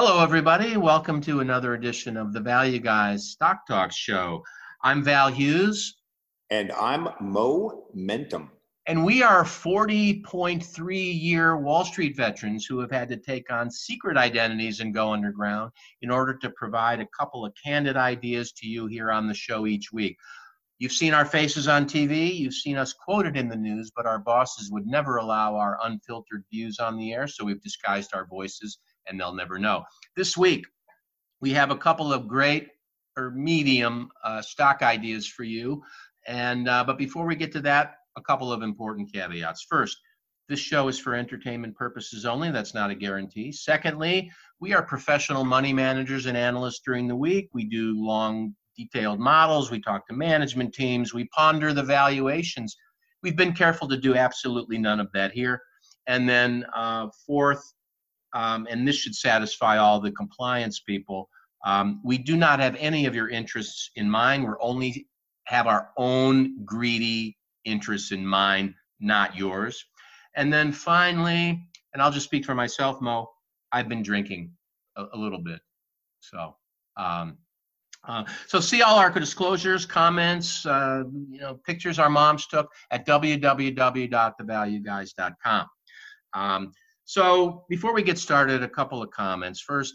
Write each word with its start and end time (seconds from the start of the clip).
Hello, 0.00 0.22
everybody. 0.22 0.76
Welcome 0.76 1.20
to 1.22 1.40
another 1.40 1.74
edition 1.74 2.16
of 2.16 2.32
the 2.32 2.38
Value 2.38 2.78
Guys 2.78 3.30
Stock 3.30 3.66
Talk 3.66 3.90
Show. 3.90 4.44
I'm 4.84 5.02
Val 5.02 5.26
Hughes. 5.26 5.96
And 6.50 6.70
I'm 6.70 7.08
Momentum. 7.20 8.52
And 8.86 9.04
we 9.04 9.24
are 9.24 9.42
40.3 9.42 11.20
year 11.20 11.56
Wall 11.56 11.84
Street 11.84 12.16
veterans 12.16 12.64
who 12.64 12.78
have 12.78 12.92
had 12.92 13.08
to 13.08 13.16
take 13.16 13.50
on 13.50 13.72
secret 13.72 14.16
identities 14.16 14.78
and 14.78 14.94
go 14.94 15.12
underground 15.12 15.72
in 16.00 16.12
order 16.12 16.38
to 16.42 16.50
provide 16.50 17.00
a 17.00 17.08
couple 17.18 17.44
of 17.44 17.52
candid 17.66 17.96
ideas 17.96 18.52
to 18.52 18.68
you 18.68 18.86
here 18.86 19.10
on 19.10 19.26
the 19.26 19.34
show 19.34 19.66
each 19.66 19.90
week. 19.92 20.16
You've 20.78 20.92
seen 20.92 21.12
our 21.12 21.24
faces 21.24 21.66
on 21.66 21.86
TV, 21.86 22.32
you've 22.32 22.54
seen 22.54 22.76
us 22.76 22.92
quoted 22.92 23.36
in 23.36 23.48
the 23.48 23.56
news, 23.56 23.90
but 23.96 24.06
our 24.06 24.20
bosses 24.20 24.70
would 24.70 24.86
never 24.86 25.16
allow 25.16 25.56
our 25.56 25.76
unfiltered 25.82 26.44
views 26.52 26.78
on 26.78 26.96
the 26.96 27.12
air, 27.12 27.26
so 27.26 27.44
we've 27.44 27.60
disguised 27.60 28.14
our 28.14 28.26
voices 28.26 28.78
and 29.08 29.18
they'll 29.18 29.34
never 29.34 29.58
know. 29.58 29.84
This 30.16 30.36
week, 30.36 30.66
we 31.40 31.50
have 31.50 31.70
a 31.70 31.76
couple 31.76 32.12
of 32.12 32.28
great 32.28 32.68
or 33.16 33.30
medium 33.30 34.10
uh, 34.24 34.42
stock 34.42 34.82
ideas 34.82 35.26
for 35.26 35.44
you. 35.44 35.82
And 36.26 36.68
uh, 36.68 36.84
but 36.84 36.98
before 36.98 37.26
we 37.26 37.36
get 37.36 37.52
to 37.52 37.60
that, 37.62 37.96
a 38.16 38.22
couple 38.22 38.52
of 38.52 38.62
important 38.62 39.12
caveats. 39.12 39.66
First, 39.68 39.98
this 40.48 40.60
show 40.60 40.88
is 40.88 40.98
for 40.98 41.14
entertainment 41.14 41.76
purposes 41.76 42.24
only. 42.24 42.50
That's 42.50 42.74
not 42.74 42.90
a 42.90 42.94
guarantee. 42.94 43.52
Secondly, 43.52 44.30
we 44.60 44.72
are 44.72 44.82
professional 44.82 45.44
money 45.44 45.72
managers 45.72 46.26
and 46.26 46.36
analysts 46.36 46.80
during 46.84 47.06
the 47.06 47.16
week. 47.16 47.50
We 47.52 47.64
do 47.64 47.94
long, 48.02 48.54
detailed 48.76 49.20
models. 49.20 49.70
We 49.70 49.80
talk 49.80 50.06
to 50.08 50.14
management 50.14 50.72
teams. 50.72 51.12
We 51.12 51.28
ponder 51.28 51.72
the 51.72 51.82
valuations. 51.82 52.76
We've 53.22 53.36
been 53.36 53.52
careful 53.52 53.88
to 53.88 53.96
do 53.96 54.14
absolutely 54.14 54.78
none 54.78 55.00
of 55.00 55.12
that 55.12 55.32
here. 55.32 55.60
And 56.06 56.26
then, 56.26 56.64
uh, 56.74 57.08
fourth, 57.26 57.62
um, 58.34 58.66
and 58.70 58.86
this 58.86 58.96
should 58.96 59.14
satisfy 59.14 59.78
all 59.78 60.00
the 60.00 60.12
compliance 60.12 60.80
people. 60.80 61.28
Um, 61.64 62.00
we 62.04 62.18
do 62.18 62.36
not 62.36 62.60
have 62.60 62.76
any 62.78 63.06
of 63.06 63.14
your 63.14 63.28
interests 63.28 63.90
in 63.96 64.08
mind. 64.08 64.44
We're 64.44 64.60
only 64.60 65.06
have 65.44 65.66
our 65.66 65.90
own 65.96 66.64
greedy 66.64 67.36
interests 67.64 68.12
in 68.12 68.24
mind, 68.24 68.74
not 69.00 69.36
yours. 69.36 69.84
And 70.36 70.52
then 70.52 70.72
finally, 70.72 71.62
and 71.92 72.02
I'll 72.02 72.12
just 72.12 72.26
speak 72.26 72.44
for 72.44 72.54
myself, 72.54 73.00
Mo. 73.00 73.28
I've 73.72 73.88
been 73.88 74.02
drinking 74.02 74.52
a, 74.96 75.06
a 75.12 75.18
little 75.18 75.40
bit, 75.40 75.60
so. 76.20 76.56
Um, 76.96 77.38
uh, 78.06 78.24
so 78.46 78.60
see 78.60 78.82
all 78.82 78.98
our 78.98 79.10
disclosures, 79.10 79.84
comments, 79.84 80.64
uh, 80.64 81.02
you 81.28 81.40
know, 81.40 81.58
pictures 81.66 81.98
our 81.98 82.08
moms 82.08 82.46
took 82.46 82.70
at 82.90 83.04
www.thevalueguys.com. 83.06 85.66
Um, 86.34 86.72
so 87.08 87.64
before 87.70 87.94
we 87.94 88.02
get 88.02 88.18
started, 88.18 88.62
a 88.62 88.68
couple 88.68 89.02
of 89.02 89.10
comments. 89.10 89.62
First, 89.62 89.94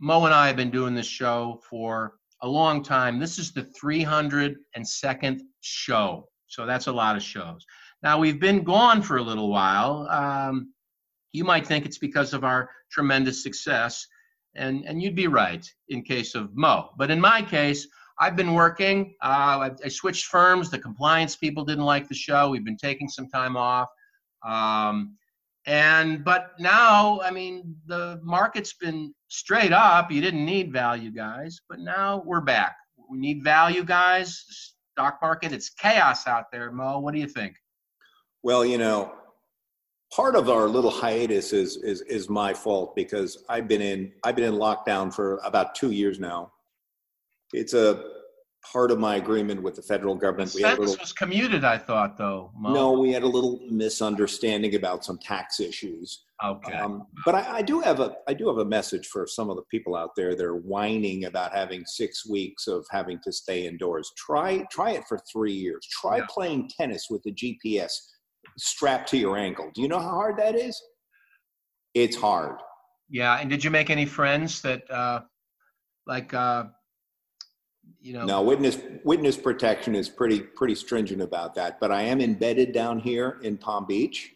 Mo 0.00 0.24
and 0.24 0.32
I 0.32 0.46
have 0.46 0.56
been 0.56 0.70
doing 0.70 0.94
this 0.94 1.06
show 1.06 1.60
for 1.68 2.14
a 2.40 2.48
long 2.48 2.82
time. 2.82 3.18
This 3.18 3.38
is 3.38 3.52
the 3.52 3.68
302nd 3.78 5.40
show. 5.60 6.26
So 6.46 6.64
that's 6.64 6.86
a 6.86 6.92
lot 6.92 7.16
of 7.16 7.22
shows. 7.22 7.66
Now, 8.02 8.18
we've 8.18 8.40
been 8.40 8.64
gone 8.64 9.02
for 9.02 9.18
a 9.18 9.22
little 9.22 9.50
while. 9.50 10.08
Um, 10.08 10.72
you 11.32 11.44
might 11.44 11.66
think 11.66 11.84
it's 11.84 11.98
because 11.98 12.32
of 12.32 12.44
our 12.44 12.70
tremendous 12.90 13.42
success, 13.42 14.06
and, 14.56 14.86
and 14.86 15.02
you'd 15.02 15.14
be 15.14 15.26
right 15.26 15.70
in 15.90 16.00
case 16.00 16.34
of 16.34 16.56
Mo. 16.56 16.92
But 16.96 17.10
in 17.10 17.20
my 17.20 17.42
case, 17.42 17.86
I've 18.18 18.36
been 18.36 18.54
working. 18.54 19.14
Uh, 19.22 19.68
I, 19.68 19.70
I, 19.84 19.88
switched 19.88 20.28
firms. 20.28 20.70
The 20.70 20.78
compliance 20.78 21.36
people 21.36 21.62
didn't 21.62 21.84
like 21.84 22.08
the 22.08 22.14
show. 22.14 22.48
We've 22.48 22.64
been 22.64 22.78
taking 22.78 23.10
some 23.10 23.28
time 23.28 23.54
off. 23.54 23.90
Um, 24.46 25.18
and 25.66 26.24
but 26.24 26.52
now, 26.58 27.20
I 27.22 27.30
mean, 27.30 27.76
the 27.86 28.20
market's 28.22 28.74
been 28.74 29.14
straight 29.28 29.72
up. 29.72 30.10
You 30.10 30.20
didn't 30.20 30.44
need 30.44 30.72
value 30.72 31.10
guys, 31.10 31.60
but 31.68 31.80
now 31.80 32.22
we're 32.24 32.42
back. 32.42 32.76
We 33.10 33.18
need 33.18 33.42
value 33.42 33.84
guys. 33.84 34.44
Stock 34.92 35.18
market, 35.22 35.52
it's 35.52 35.70
chaos 35.70 36.26
out 36.26 36.52
there. 36.52 36.70
Mo, 36.70 36.98
what 37.00 37.14
do 37.14 37.20
you 37.20 37.26
think? 37.26 37.56
Well, 38.42 38.64
you 38.64 38.78
know, 38.78 39.12
part 40.14 40.36
of 40.36 40.50
our 40.50 40.68
little 40.68 40.90
hiatus 40.90 41.52
is 41.52 41.76
is 41.78 42.02
is 42.02 42.28
my 42.28 42.52
fault 42.52 42.94
because 42.94 43.42
I've 43.48 43.66
been 43.66 43.80
in 43.80 44.12
I've 44.22 44.36
been 44.36 44.52
in 44.52 44.60
lockdown 44.60 45.12
for 45.12 45.40
about 45.44 45.74
two 45.74 45.92
years 45.92 46.20
now. 46.20 46.52
It's 47.52 47.72
a 47.72 48.13
part 48.70 48.90
of 48.90 48.98
my 48.98 49.16
agreement 49.16 49.62
with 49.62 49.74
the 49.74 49.82
federal 49.82 50.14
government. 50.14 50.52
The 50.52 50.58
we 50.58 50.62
sentence 50.62 50.90
little, 50.90 51.02
was 51.02 51.12
commuted, 51.12 51.64
I 51.64 51.78
thought, 51.78 52.16
though. 52.16 52.50
No, 52.58 52.92
we 52.92 53.12
had 53.12 53.22
a 53.22 53.28
little 53.28 53.60
misunderstanding 53.70 54.74
about 54.74 55.04
some 55.04 55.18
tax 55.18 55.60
issues. 55.60 56.24
Okay. 56.44 56.72
Um, 56.72 57.06
but 57.24 57.34
I, 57.34 57.58
I, 57.58 57.62
do 57.62 57.80
have 57.80 58.00
a 58.00 58.16
I 58.26 58.34
do 58.34 58.48
have 58.48 58.58
a 58.58 58.64
message 58.64 59.06
for 59.06 59.26
some 59.26 59.50
of 59.50 59.56
the 59.56 59.62
people 59.70 59.94
out 59.94 60.10
there 60.16 60.34
that 60.34 60.44
are 60.44 60.56
whining 60.56 61.26
about 61.26 61.54
having 61.54 61.84
six 61.86 62.26
weeks 62.26 62.66
of 62.66 62.84
having 62.90 63.18
to 63.24 63.32
stay 63.32 63.66
indoors. 63.66 64.12
Try 64.16 64.64
try 64.70 64.90
it 64.92 65.04
for 65.08 65.18
three 65.32 65.52
years. 65.52 65.86
Try 66.00 66.18
yeah. 66.18 66.26
playing 66.28 66.70
tennis 66.76 67.06
with 67.08 67.22
the 67.22 67.32
GPS 67.32 67.92
strapped 68.58 69.08
to 69.10 69.16
your 69.16 69.36
ankle. 69.36 69.70
Do 69.74 69.82
you 69.82 69.88
know 69.88 70.00
how 70.00 70.10
hard 70.10 70.36
that 70.38 70.56
is? 70.56 70.80
It's 71.94 72.16
hard. 72.16 72.56
Yeah, 73.08 73.38
and 73.38 73.48
did 73.48 73.62
you 73.62 73.70
make 73.70 73.90
any 73.90 74.06
friends 74.06 74.60
that 74.62 74.90
uh, 74.90 75.20
like 76.06 76.34
uh, 76.34 76.64
you 78.04 78.12
know. 78.12 78.24
No 78.26 78.42
witness 78.42 78.78
witness 79.02 79.36
protection 79.36 79.94
is 79.94 80.08
pretty 80.08 80.40
pretty 80.40 80.74
stringent 80.74 81.22
about 81.22 81.54
that 81.54 81.80
but 81.80 81.90
i 81.90 82.02
am 82.02 82.20
embedded 82.20 82.72
down 82.72 82.98
here 83.00 83.38
in 83.42 83.56
palm 83.56 83.86
beach. 83.86 84.30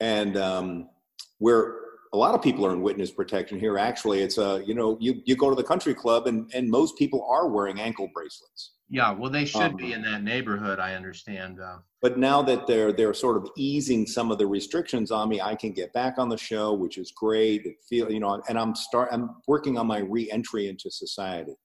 And 0.00 0.36
um, 0.36 0.90
where 1.38 1.76
a 2.12 2.16
lot 2.16 2.34
of 2.34 2.42
people 2.42 2.66
are 2.66 2.72
in 2.72 2.82
witness 2.82 3.10
protection 3.10 3.58
here 3.58 3.78
actually. 3.78 4.20
It's 4.20 4.38
a 4.38 4.62
you 4.66 4.74
know 4.74 4.96
you, 5.00 5.22
you 5.24 5.36
go 5.36 5.50
to 5.50 5.56
the 5.56 5.64
country 5.64 5.94
club 5.94 6.26
and 6.26 6.50
and 6.54 6.68
most 6.68 6.96
people 6.96 7.26
are 7.28 7.48
wearing 7.48 7.80
ankle 7.80 8.08
bracelets. 8.12 8.72
Yeah 8.88 9.12
well 9.12 9.30
they 9.30 9.44
should 9.44 9.62
um, 9.62 9.76
be 9.76 9.92
in 9.92 10.02
that 10.02 10.22
neighborhood 10.22 10.78
i 10.78 10.94
understand 10.94 11.58
uh, 11.60 11.78
but 12.00 12.18
now 12.18 12.40
that 12.42 12.68
they're 12.68 12.92
they're 12.92 13.14
sort 13.14 13.36
of 13.36 13.48
easing 13.56 14.06
some 14.06 14.30
of 14.30 14.38
the 14.38 14.46
restrictions 14.46 15.10
on 15.10 15.28
me 15.28 15.40
i 15.40 15.56
can 15.56 15.72
get 15.72 15.92
back 15.92 16.18
on 16.18 16.28
the 16.28 16.38
show 16.38 16.72
which 16.72 16.96
is 16.96 17.10
great. 17.10 17.66
It 17.66 17.76
feel 17.88 18.10
you 18.10 18.20
know 18.20 18.40
and 18.48 18.58
i'm 18.58 18.74
start 18.76 19.08
i'm 19.10 19.30
working 19.48 19.76
on 19.76 19.88
my 19.88 19.98
re-entry 19.98 20.68
into 20.68 20.88
society 20.90 21.56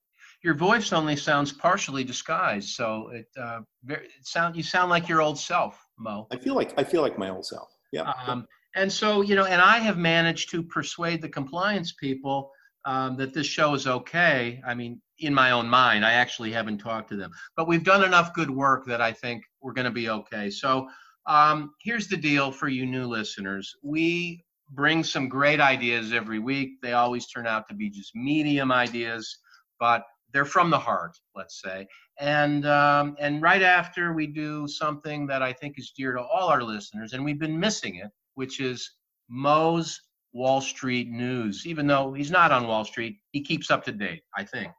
your 0.44 0.56
voice 0.56 0.92
only 0.92 1.16
sounds 1.16 1.52
partially 1.52 2.04
disguised. 2.04 2.70
So 2.70 3.10
it, 3.14 3.28
uh, 3.40 3.60
it 3.88 4.10
sound 4.24 4.56
you 4.56 4.64
sound 4.64 4.90
like 4.90 5.08
your 5.08 5.22
old 5.22 5.38
self, 5.38 5.84
Mo. 6.00 6.28
I 6.32 6.38
feel 6.38 6.56
like 6.56 6.74
I 6.78 6.84
feel 6.84 7.02
like 7.02 7.18
my 7.18 7.30
old 7.30 7.46
self. 7.46 7.70
Yeah. 7.92 8.12
Um, 8.26 8.48
and 8.76 8.92
so 8.92 9.22
you 9.22 9.36
know, 9.36 9.46
and 9.46 9.62
I 9.62 9.80
have 9.80 9.98
managed 9.98 10.50
to 10.52 10.64
persuade 10.64 11.22
the 11.22 11.30
compliance 11.30 11.94
people 11.94 12.52
um, 12.86 13.18
that 13.18 13.34
this 13.34 13.46
show 13.46 13.74
is 13.76 13.86
okay. 13.86 14.62
I 14.66 14.74
mean, 14.74 15.02
in 15.20 15.34
my 15.34 15.52
own 15.52 15.68
mind, 15.68 16.06
I 16.06 16.14
actually 16.14 16.52
haven't 16.52 16.80
talked 16.80 17.10
to 17.10 17.16
them, 17.16 17.32
but 17.56 17.68
we've 17.68 17.84
done 17.84 18.04
enough 18.04 18.34
good 18.34 18.50
work 18.50 18.86
that 18.88 19.02
I 19.02 19.12
think 19.12 19.44
we're 19.62 19.74
going 19.74 19.86
to 19.86 19.92
be 19.92 20.10
okay. 20.10 20.50
So 20.50 20.88
um, 21.28 21.74
here's 21.84 22.08
the 22.08 22.18
deal 22.18 22.52
for 22.52 22.68
you 22.68 22.88
new 22.88 23.06
listeners: 23.06 23.76
we 23.84 24.44
bring 24.72 25.04
some 25.04 25.30
great 25.30 25.60
ideas 25.60 26.14
every 26.14 26.40
week. 26.40 26.82
They 26.82 26.94
always 26.94 27.28
turn 27.28 27.46
out 27.46 27.68
to 27.68 27.76
be 27.76 27.92
just 27.92 28.16
medium 28.16 28.72
ideas, 28.72 29.38
but 29.80 30.04
they're 30.34 30.46
from 30.46 30.70
the 30.70 30.80
heart, 30.80 31.18
let's 31.36 31.62
say. 31.62 31.88
And 32.20 32.66
um, 32.68 33.16
and 33.20 33.42
right 33.42 33.62
after 33.62 34.14
we 34.14 34.28
do 34.28 34.68
something 34.68 35.28
that 35.28 35.42
I 35.42 35.54
think 35.54 35.78
is 35.78 35.92
dear 35.96 36.14
to 36.14 36.22
all 36.22 36.50
our 36.50 36.64
listeners, 36.64 37.14
and 37.14 37.24
we've 37.24 37.40
been 37.40 37.60
missing 37.60 37.96
it, 37.96 38.10
which 38.36 38.60
is 38.60 38.90
Mo's 39.30 40.00
Wall 40.34 40.62
Street 40.62 41.10
News. 41.10 41.66
Even 41.66 41.88
though 41.88 42.14
he's 42.14 42.32
not 42.32 42.52
on 42.52 42.68
Wall 42.68 42.86
Street, 42.86 43.18
he 43.32 43.42
keeps 43.42 43.72
up 43.72 43.84
to 43.86 43.92
date. 43.92 44.24
I 44.38 44.44
think. 44.44 44.72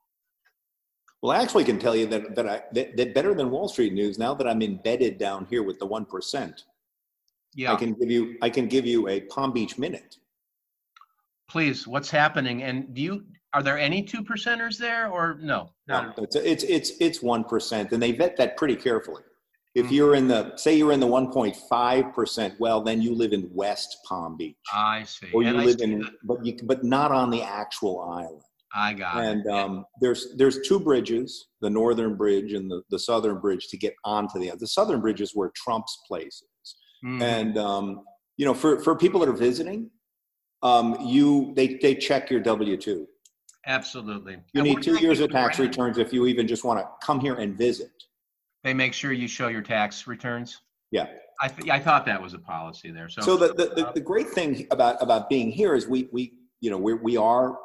Well, 1.22 1.36
I 1.36 1.40
actually 1.40 1.64
can 1.64 1.78
tell 1.78 1.94
you 1.94 2.06
that 2.06 2.34
that 2.34 2.48
I 2.48 2.62
that, 2.72 2.96
that 2.96 3.14
better 3.14 3.34
than 3.34 3.50
Wall 3.50 3.68
Street 3.68 3.92
News. 3.92 4.18
Now 4.18 4.34
that 4.34 4.46
I'm 4.46 4.62
embedded 4.62 5.18
down 5.18 5.46
here 5.48 5.62
with 5.62 5.78
the 5.78 5.86
one 5.86 6.04
percent, 6.04 6.64
yeah, 7.54 7.72
I 7.72 7.76
can 7.76 7.94
give 7.94 8.10
you 8.10 8.36
I 8.42 8.50
can 8.50 8.66
give 8.66 8.86
you 8.86 9.08
a 9.08 9.20
Palm 9.22 9.52
Beach 9.52 9.78
minute. 9.78 10.16
Please, 11.48 11.86
what's 11.86 12.10
happening? 12.10 12.62
And 12.62 12.94
do 12.94 13.02
you 13.02 13.24
are 13.54 13.62
there 13.62 13.78
any 13.78 14.02
two 14.02 14.22
percenters 14.22 14.78
there 14.78 15.08
or 15.08 15.38
no? 15.40 15.70
No, 15.88 16.12
it's 16.18 16.36
it's 16.36 16.64
it's 16.64 16.92
it's 17.00 17.22
one 17.22 17.44
percent, 17.44 17.92
and 17.92 18.02
they 18.02 18.12
vet 18.12 18.36
that 18.38 18.56
pretty 18.56 18.76
carefully. 18.76 19.22
If 19.74 19.86
mm-hmm. 19.86 19.94
you're 19.94 20.14
in 20.14 20.28
the 20.28 20.56
say 20.56 20.74
you're 20.76 20.92
in 20.92 21.00
the 21.00 21.06
1.5 21.06 22.14
percent, 22.14 22.54
well 22.58 22.82
then 22.82 23.00
you 23.00 23.14
live 23.14 23.32
in 23.32 23.48
West 23.52 23.96
Palm 24.06 24.36
Beach. 24.36 24.56
I 24.72 25.04
see. 25.04 25.28
Or 25.32 25.42
you 25.42 25.48
and 25.48 25.64
live 25.64 25.80
in, 25.80 26.00
that. 26.00 26.12
but 26.24 26.44
you 26.44 26.56
but 26.64 26.84
not 26.84 27.10
on 27.10 27.30
the 27.30 27.42
actual 27.42 28.00
island. 28.02 28.42
I 28.74 28.94
got 28.94 29.16
and, 29.16 29.40
it. 29.40 29.46
And 29.46 29.50
um, 29.50 29.84
there's 30.00 30.34
there's 30.36 30.60
two 30.66 30.78
bridges, 30.78 31.48
the 31.60 31.70
northern 31.70 32.16
bridge 32.16 32.52
and 32.52 32.70
the, 32.70 32.82
the 32.90 32.98
southern 32.98 33.38
bridge 33.38 33.68
to 33.68 33.78
get 33.78 33.94
onto 34.04 34.38
the 34.38 34.52
the 34.58 34.66
southern 34.66 35.00
bridge 35.00 35.20
is 35.20 35.32
where 35.34 35.50
Trump's 35.56 35.98
place 36.06 36.42
is. 36.42 36.76
Mm-hmm. 37.04 37.22
And 37.22 37.58
um, 37.58 38.00
you 38.36 38.44
know, 38.44 38.54
for 38.54 38.78
for 38.80 38.94
people 38.94 39.20
that 39.20 39.28
are 39.28 39.34
visiting, 39.34 39.90
um, 40.62 40.96
you 41.00 41.52
they 41.56 41.78
they 41.80 41.94
check 41.94 42.30
your 42.30 42.40
W 42.40 42.76
two. 42.76 43.06
Absolutely. 43.66 44.38
You 44.52 44.62
need 44.62 44.82
two 44.82 44.98
years 45.00 45.20
of 45.20 45.30
tax 45.30 45.58
returns 45.58 45.98
if 45.98 46.12
you 46.12 46.26
even 46.26 46.48
just 46.48 46.64
want 46.64 46.80
to 46.80 46.88
come 47.04 47.20
here 47.20 47.36
and 47.36 47.56
visit. 47.56 47.90
They 48.64 48.74
make 48.74 48.92
sure 48.92 49.12
you 49.12 49.28
show 49.28 49.48
your 49.48 49.62
tax 49.62 50.06
returns. 50.06 50.60
Yeah. 50.90 51.06
I, 51.40 51.48
th- 51.48 51.70
I 51.70 51.78
thought 51.78 52.06
that 52.06 52.22
was 52.22 52.34
a 52.34 52.38
policy 52.38 52.90
there. 52.90 53.08
So, 53.08 53.22
so 53.22 53.36
the, 53.36 53.48
the, 53.48 53.74
the, 53.74 53.92
the, 53.94 54.00
great 54.00 54.30
thing 54.30 54.66
about, 54.70 55.02
about 55.02 55.28
being 55.28 55.50
here 55.50 55.74
is 55.74 55.88
we, 55.88 56.08
we, 56.12 56.34
you 56.60 56.70
know, 56.70 56.78
we 56.78 56.94
we 56.94 57.16
are 57.16 57.58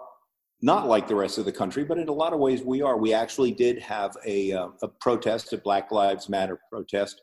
not 0.61 0.87
like 0.87 1.07
the 1.07 1.15
rest 1.15 1.37
of 1.37 1.45
the 1.45 1.51
country, 1.51 1.83
but 1.83 1.99
in 1.99 2.07
a 2.07 2.13
lot 2.13 2.33
of 2.33 2.39
ways 2.39 2.63
we 2.63 2.81
are. 2.81 2.97
We 2.97 3.13
actually 3.13 3.51
did 3.51 3.79
have 3.79 4.17
a, 4.25 4.53
uh, 4.53 4.69
a 4.81 4.87
protest, 4.87 5.53
a 5.53 5.57
Black 5.57 5.91
Lives 5.91 6.29
Matter 6.29 6.59
protest, 6.71 7.21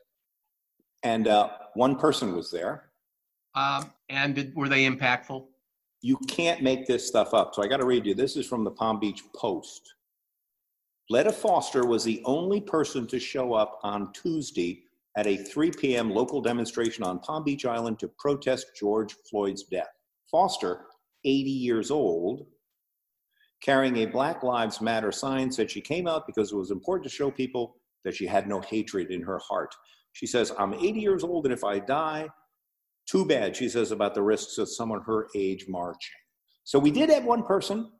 and 1.02 1.26
uh, 1.26 1.50
one 1.74 1.96
person 1.96 2.36
was 2.36 2.50
there. 2.50 2.90
Um, 3.54 3.92
and 4.08 4.34
did, 4.34 4.54
were 4.54 4.68
they 4.68 4.88
impactful? 4.88 5.46
You 6.04 6.18
can't 6.28 6.62
make 6.62 6.86
this 6.86 7.08
stuff 7.08 7.32
up. 7.32 7.54
So 7.54 7.62
I 7.62 7.66
got 7.66 7.78
to 7.78 7.86
read 7.86 8.04
you. 8.04 8.14
This 8.14 8.36
is 8.36 8.46
from 8.46 8.62
the 8.62 8.70
Palm 8.70 9.00
Beach 9.00 9.22
Post. 9.34 9.94
Letta 11.08 11.32
Foster 11.32 11.86
was 11.86 12.04
the 12.04 12.20
only 12.26 12.60
person 12.60 13.06
to 13.06 13.18
show 13.18 13.54
up 13.54 13.80
on 13.82 14.12
Tuesday 14.12 14.82
at 15.16 15.26
a 15.26 15.38
3 15.38 15.70
p.m. 15.70 16.10
local 16.10 16.42
demonstration 16.42 17.04
on 17.04 17.20
Palm 17.20 17.42
Beach 17.42 17.64
Island 17.64 17.98
to 18.00 18.10
protest 18.18 18.66
George 18.78 19.16
Floyd's 19.30 19.62
death. 19.62 19.88
Foster, 20.30 20.82
80 21.24 21.50
years 21.50 21.90
old, 21.90 22.44
carrying 23.62 23.96
a 23.96 24.04
Black 24.04 24.42
Lives 24.42 24.82
Matter 24.82 25.10
sign, 25.10 25.50
said 25.50 25.70
she 25.70 25.80
came 25.80 26.06
out 26.06 26.26
because 26.26 26.52
it 26.52 26.56
was 26.56 26.70
important 26.70 27.04
to 27.04 27.16
show 27.16 27.30
people 27.30 27.76
that 28.04 28.14
she 28.14 28.26
had 28.26 28.46
no 28.46 28.60
hatred 28.60 29.10
in 29.10 29.22
her 29.22 29.38
heart. 29.38 29.74
She 30.12 30.26
says, 30.26 30.52
I'm 30.58 30.74
80 30.74 31.00
years 31.00 31.24
old, 31.24 31.46
and 31.46 31.54
if 31.54 31.64
I 31.64 31.78
die, 31.78 32.28
too 33.06 33.24
bad, 33.24 33.56
she 33.56 33.68
says, 33.68 33.92
about 33.92 34.14
the 34.14 34.22
risks 34.22 34.58
of 34.58 34.68
someone 34.68 35.02
her 35.02 35.28
age 35.34 35.66
marching. 35.68 36.12
So 36.64 36.78
we 36.78 36.90
did 36.90 37.10
have 37.10 37.24
one 37.24 37.42
person. 37.42 37.90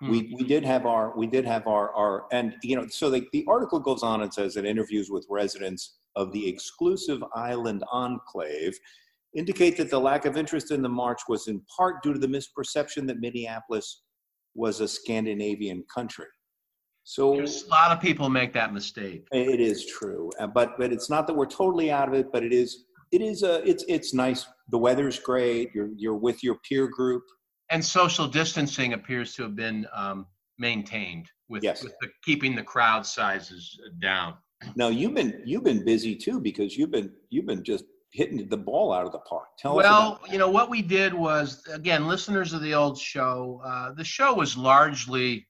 Hmm. 0.00 0.10
We, 0.10 0.34
we 0.38 0.44
did 0.44 0.64
have 0.64 0.84
our 0.86 1.16
we 1.16 1.26
did 1.26 1.46
have 1.46 1.66
our 1.66 1.90
our 1.94 2.26
and 2.30 2.54
you 2.62 2.76
know 2.76 2.86
so 2.88 3.08
the, 3.08 3.26
the 3.32 3.44
article 3.48 3.80
goes 3.80 4.02
on 4.02 4.22
and 4.22 4.32
says 4.32 4.54
that 4.54 4.66
interviews 4.66 5.08
with 5.10 5.26
residents 5.30 5.96
of 6.16 6.32
the 6.32 6.46
exclusive 6.46 7.24
island 7.34 7.82
enclave 7.90 8.78
indicate 9.34 9.76
that 9.78 9.90
the 9.90 9.98
lack 9.98 10.26
of 10.26 10.36
interest 10.36 10.70
in 10.70 10.82
the 10.82 10.88
march 10.88 11.22
was 11.28 11.48
in 11.48 11.62
part 11.74 12.02
due 12.02 12.12
to 12.12 12.18
the 12.18 12.26
misperception 12.26 13.06
that 13.06 13.20
Minneapolis 13.20 14.02
was 14.54 14.80
a 14.80 14.88
Scandinavian 14.88 15.84
country. 15.92 16.26
So 17.04 17.34
There's 17.34 17.64
a 17.64 17.68
lot 17.68 17.92
of 17.92 18.00
people 18.00 18.28
make 18.28 18.52
that 18.54 18.74
mistake. 18.74 19.28
It 19.30 19.60
is 19.60 19.86
true, 19.86 20.30
uh, 20.40 20.48
but 20.48 20.76
but 20.76 20.92
it's 20.92 21.08
not 21.08 21.26
that 21.28 21.34
we're 21.34 21.46
totally 21.46 21.90
out 21.90 22.08
of 22.08 22.14
it. 22.14 22.32
But 22.32 22.42
it 22.42 22.52
is 22.52 22.85
it 23.12 23.22
is 23.22 23.42
a 23.42 23.68
it's 23.68 23.84
it's 23.88 24.14
nice. 24.14 24.46
The 24.68 24.78
weather's 24.78 25.18
great. 25.18 25.70
You're 25.74 25.90
you're 25.96 26.16
with 26.16 26.42
your 26.42 26.56
peer 26.68 26.88
group, 26.88 27.22
and 27.70 27.84
social 27.84 28.26
distancing 28.26 28.92
appears 28.92 29.34
to 29.34 29.42
have 29.42 29.56
been 29.56 29.86
um, 29.94 30.26
maintained 30.58 31.30
with, 31.48 31.62
yes. 31.62 31.82
with 31.82 31.94
the, 32.00 32.08
keeping 32.24 32.54
the 32.54 32.62
crowd 32.62 33.06
sizes 33.06 33.78
down. 34.00 34.34
Now 34.74 34.88
you've 34.88 35.14
been 35.14 35.42
you've 35.44 35.64
been 35.64 35.84
busy 35.84 36.16
too 36.16 36.40
because 36.40 36.76
you've 36.76 36.90
been 36.90 37.12
you've 37.28 37.46
been 37.46 37.62
just 37.62 37.84
hitting 38.12 38.48
the 38.48 38.56
ball 38.56 38.92
out 38.92 39.04
of 39.04 39.12
the 39.12 39.18
park. 39.18 39.48
Tell 39.58 39.76
well, 39.76 40.20
you 40.30 40.38
know 40.38 40.50
what 40.50 40.70
we 40.70 40.80
did 40.80 41.12
was 41.12 41.62
again, 41.72 42.08
listeners 42.08 42.54
of 42.54 42.62
the 42.62 42.72
old 42.72 42.98
show. 42.98 43.60
Uh, 43.64 43.92
the 43.92 44.04
show 44.04 44.34
was 44.34 44.56
largely 44.56 45.46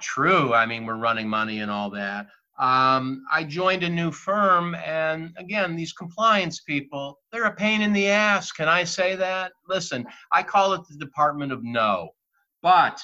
true. 0.00 0.52
I 0.52 0.66
mean, 0.66 0.84
we're 0.84 0.96
running 0.96 1.28
money 1.28 1.60
and 1.60 1.70
all 1.70 1.90
that. 1.90 2.26
Um, 2.58 3.24
I 3.30 3.44
joined 3.44 3.84
a 3.84 3.88
new 3.88 4.10
firm, 4.10 4.74
and 4.74 5.32
again, 5.36 5.76
these 5.76 5.92
compliance 5.92 6.60
people, 6.60 7.20
they're 7.30 7.44
a 7.44 7.54
pain 7.54 7.82
in 7.82 7.92
the 7.92 8.08
ass. 8.08 8.50
Can 8.50 8.68
I 8.68 8.82
say 8.84 9.14
that? 9.14 9.52
Listen, 9.68 10.04
I 10.32 10.42
call 10.42 10.72
it 10.72 10.82
the 10.88 10.98
Department 10.98 11.52
of 11.52 11.62
No. 11.62 12.10
But 12.60 13.00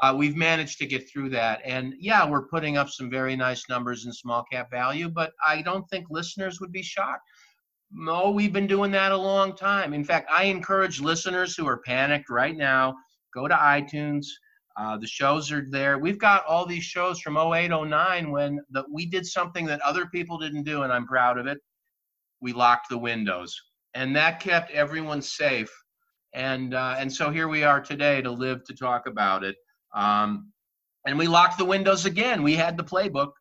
uh, 0.00 0.14
we've 0.16 0.36
managed 0.36 0.78
to 0.78 0.86
get 0.86 1.10
through 1.10 1.30
that. 1.30 1.60
And 1.64 1.94
yeah, 1.98 2.28
we're 2.28 2.46
putting 2.46 2.76
up 2.76 2.88
some 2.88 3.10
very 3.10 3.36
nice 3.36 3.68
numbers 3.68 4.06
in 4.06 4.12
small 4.12 4.44
cap 4.50 4.70
value, 4.70 5.08
but 5.08 5.32
I 5.46 5.62
don't 5.62 5.88
think 5.90 6.06
listeners 6.08 6.60
would 6.60 6.72
be 6.72 6.82
shocked. 6.82 7.28
No, 7.90 8.30
we've 8.30 8.52
been 8.52 8.66
doing 8.66 8.90
that 8.92 9.12
a 9.12 9.16
long 9.16 9.54
time. 9.54 9.92
In 9.92 10.04
fact, 10.04 10.30
I 10.30 10.44
encourage 10.44 11.00
listeners 11.00 11.54
who 11.54 11.66
are 11.68 11.82
panicked 11.84 12.30
right 12.30 12.56
now 12.56 12.94
go 13.34 13.48
to 13.48 13.54
iTunes. 13.54 14.26
Uh, 14.76 14.96
the 14.96 15.06
shows 15.06 15.52
are 15.52 15.66
there. 15.68 15.98
We've 15.98 16.18
got 16.18 16.44
all 16.46 16.64
these 16.64 16.84
shows 16.84 17.20
from 17.20 17.36
08, 17.36 17.68
09 17.68 18.30
when 18.30 18.60
the, 18.70 18.84
we 18.90 19.06
did 19.06 19.26
something 19.26 19.66
that 19.66 19.80
other 19.82 20.06
people 20.06 20.38
didn't 20.38 20.62
do, 20.64 20.82
and 20.82 20.92
I'm 20.92 21.06
proud 21.06 21.38
of 21.38 21.46
it. 21.46 21.58
We 22.40 22.52
locked 22.52 22.88
the 22.88 22.98
windows, 22.98 23.54
and 23.94 24.14
that 24.16 24.40
kept 24.40 24.70
everyone 24.70 25.22
safe. 25.22 25.72
And 26.34 26.74
uh, 26.74 26.96
and 26.98 27.12
so 27.12 27.30
here 27.30 27.48
we 27.48 27.62
are 27.62 27.80
today 27.80 28.22
to 28.22 28.30
live 28.30 28.64
to 28.64 28.74
talk 28.74 29.06
about 29.06 29.44
it. 29.44 29.56
Um, 29.94 30.50
and 31.06 31.18
we 31.18 31.26
locked 31.26 31.58
the 31.58 31.64
windows 31.64 32.06
again. 32.06 32.42
We 32.42 32.54
had 32.54 32.76
the 32.76 32.84
playbook. 32.84 33.32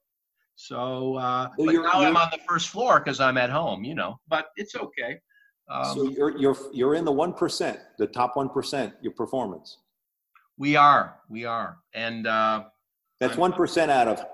So 0.56 1.16
uh, 1.16 1.50
well, 1.58 1.68
but 1.68 1.74
now 1.74 2.02
I'm 2.02 2.18
on 2.18 2.30
the 2.32 2.40
first 2.48 2.68
floor 2.70 3.00
because 3.00 3.20
I'm 3.20 3.38
at 3.38 3.50
home, 3.50 3.84
you 3.84 3.96
know. 3.96 4.20
But 4.28 4.48
it's 4.58 4.76
okay. 4.76 5.20
Um, 5.70 5.96
so 5.96 6.10
you're 6.10 6.38
you're 6.38 6.58
you're 6.74 6.96
in 6.96 7.06
the 7.06 7.12
one 7.12 7.34
percent, 7.34 7.80
the 7.98 8.08
top 8.08 8.36
one 8.36 8.50
percent. 8.50 8.94
Your 9.02 9.14
performance. 9.14 9.78
We 10.58 10.76
are, 10.76 11.18
we 11.30 11.46
are, 11.46 11.78
and 11.94 12.28
uh, 12.28 12.66
that's 13.20 13.38
one 13.38 13.54
percent 13.54 13.90
out 13.90 14.08
of 14.08 14.26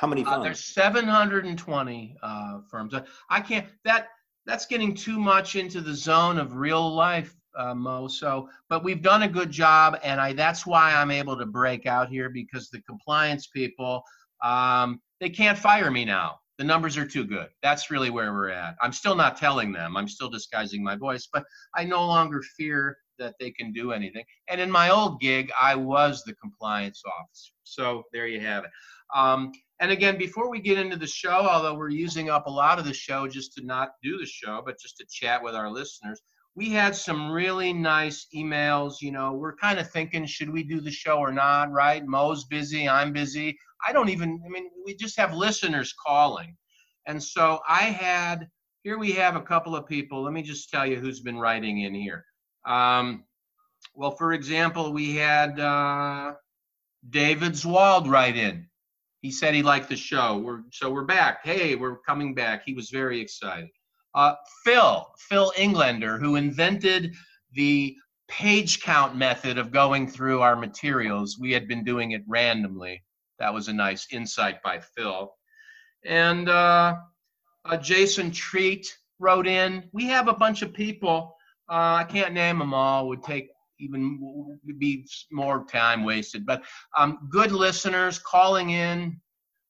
how 0.00 0.06
many 0.06 0.24
funds? 0.24 0.38
Uh, 0.38 0.42
there's 0.44 0.64
720 0.64 2.16
uh, 2.22 2.60
firms. 2.70 2.94
I 3.28 3.40
can't. 3.40 3.66
That 3.84 4.08
that's 4.46 4.66
getting 4.66 4.94
too 4.94 5.18
much 5.18 5.56
into 5.56 5.80
the 5.80 5.94
zone 5.94 6.38
of 6.38 6.56
real 6.56 6.94
life 6.94 7.34
uh, 7.56 7.74
Mo. 7.74 8.08
So, 8.08 8.48
but 8.68 8.82
we've 8.82 9.02
done 9.02 9.22
a 9.22 9.28
good 9.28 9.50
job, 9.50 9.98
and 10.02 10.20
I 10.20 10.32
that's 10.32 10.66
why 10.66 10.94
I'm 10.94 11.10
able 11.10 11.36
to 11.36 11.46
break 11.46 11.86
out 11.86 12.08
here 12.08 12.30
because 12.30 12.70
the 12.70 12.80
compliance 12.82 13.48
people 13.48 14.02
um, 14.42 15.00
they 15.20 15.28
can't 15.28 15.58
fire 15.58 15.90
me 15.90 16.04
now. 16.04 16.38
The 16.56 16.64
numbers 16.64 16.96
are 16.96 17.06
too 17.06 17.24
good. 17.24 17.48
That's 17.62 17.90
really 17.90 18.10
where 18.10 18.32
we're 18.32 18.50
at. 18.50 18.76
I'm 18.82 18.92
still 18.92 19.14
not 19.14 19.36
telling 19.36 19.72
them. 19.72 19.96
I'm 19.96 20.08
still 20.08 20.28
disguising 20.28 20.82
my 20.82 20.96
voice, 20.96 21.28
but 21.32 21.44
I 21.74 21.84
no 21.84 22.06
longer 22.06 22.42
fear 22.56 22.98
that 23.20 23.36
they 23.38 23.50
can 23.52 23.72
do 23.72 23.92
anything. 23.92 24.24
And 24.48 24.60
in 24.60 24.70
my 24.70 24.90
old 24.90 25.20
gig, 25.20 25.50
I 25.60 25.76
was 25.76 26.24
the 26.24 26.34
compliance 26.34 27.02
officer. 27.06 27.52
So 27.62 28.02
there 28.12 28.26
you 28.26 28.40
have 28.40 28.64
it. 28.64 28.70
Um, 29.14 29.52
and 29.80 29.92
again, 29.92 30.18
before 30.18 30.50
we 30.50 30.60
get 30.60 30.78
into 30.78 30.96
the 30.96 31.06
show, 31.06 31.30
although 31.30 31.74
we're 31.74 31.88
using 31.88 32.28
up 32.28 32.46
a 32.46 32.50
lot 32.50 32.78
of 32.78 32.84
the 32.84 32.92
show 32.92 33.26
just 33.28 33.54
to 33.54 33.64
not 33.64 33.92
do 34.02 34.18
the 34.18 34.26
show, 34.26 34.62
but 34.64 34.78
just 34.78 34.96
to 34.98 35.06
chat 35.10 35.42
with 35.42 35.54
our 35.54 35.70
listeners, 35.70 36.20
we 36.54 36.68
had 36.68 36.94
some 36.94 37.30
really 37.30 37.72
nice 37.72 38.26
emails. 38.34 38.94
You 39.00 39.12
know, 39.12 39.32
we're 39.32 39.56
kind 39.56 39.78
of 39.78 39.90
thinking, 39.90 40.26
should 40.26 40.50
we 40.50 40.62
do 40.62 40.80
the 40.80 40.90
show 40.90 41.18
or 41.18 41.32
not, 41.32 41.70
right? 41.72 42.04
Mo's 42.04 42.44
busy, 42.44 42.88
I'm 42.88 43.12
busy. 43.12 43.56
I 43.86 43.92
don't 43.92 44.10
even, 44.10 44.42
I 44.44 44.48
mean, 44.50 44.68
we 44.84 44.94
just 44.94 45.18
have 45.18 45.32
listeners 45.32 45.94
calling. 46.06 46.56
And 47.06 47.22
so 47.22 47.60
I 47.66 47.84
had, 47.84 48.48
here 48.82 48.98
we 48.98 49.12
have 49.12 49.36
a 49.36 49.40
couple 49.40 49.74
of 49.74 49.86
people. 49.86 50.22
Let 50.22 50.34
me 50.34 50.42
just 50.42 50.68
tell 50.70 50.84
you 50.84 50.96
who's 50.96 51.20
been 51.20 51.38
writing 51.38 51.82
in 51.82 51.94
here. 51.94 52.24
Um, 52.64 53.24
well, 53.94 54.10
for 54.12 54.32
example, 54.32 54.92
we 54.92 55.16
had 55.16 55.58
uh, 55.58 56.34
David 57.08 57.56
Zwald 57.56 58.08
write 58.08 58.36
in. 58.36 58.66
He 59.22 59.30
said 59.30 59.54
he 59.54 59.62
liked 59.62 59.88
the 59.88 59.96
show. 59.96 60.38
We're, 60.38 60.62
so 60.72 60.90
we're 60.90 61.04
back. 61.04 61.44
Hey, 61.44 61.74
we're 61.74 61.98
coming 61.98 62.34
back. 62.34 62.62
He 62.64 62.74
was 62.74 62.90
very 62.90 63.20
excited. 63.20 63.68
Uh, 64.14 64.34
Phil, 64.64 65.06
Phil 65.28 65.52
Englander, 65.56 66.18
who 66.18 66.36
invented 66.36 67.14
the 67.52 67.94
page 68.28 68.80
count 68.80 69.16
method 69.16 69.58
of 69.58 69.72
going 69.72 70.08
through 70.08 70.40
our 70.40 70.56
materials. 70.56 71.38
We 71.38 71.52
had 71.52 71.68
been 71.68 71.84
doing 71.84 72.12
it 72.12 72.22
randomly. 72.26 73.02
That 73.38 73.52
was 73.52 73.68
a 73.68 73.72
nice 73.72 74.06
insight 74.12 74.62
by 74.62 74.80
Phil. 74.96 75.32
And 76.04 76.48
uh, 76.48 76.96
uh, 77.64 77.76
Jason 77.76 78.30
Treat 78.30 78.86
wrote 79.18 79.46
in. 79.46 79.88
We 79.92 80.06
have 80.06 80.28
a 80.28 80.34
bunch 80.34 80.62
of 80.62 80.72
people. 80.72 81.36
Uh, 81.70 82.02
I 82.02 82.04
can't 82.04 82.34
name 82.34 82.58
them 82.58 82.74
all. 82.74 83.08
Would 83.08 83.22
take 83.22 83.50
even 83.78 84.58
be 84.78 85.06
more 85.30 85.64
time 85.64 86.04
wasted. 86.04 86.44
But 86.44 86.62
um, 86.98 87.28
good 87.30 87.52
listeners 87.52 88.18
calling 88.18 88.70
in, 88.70 89.20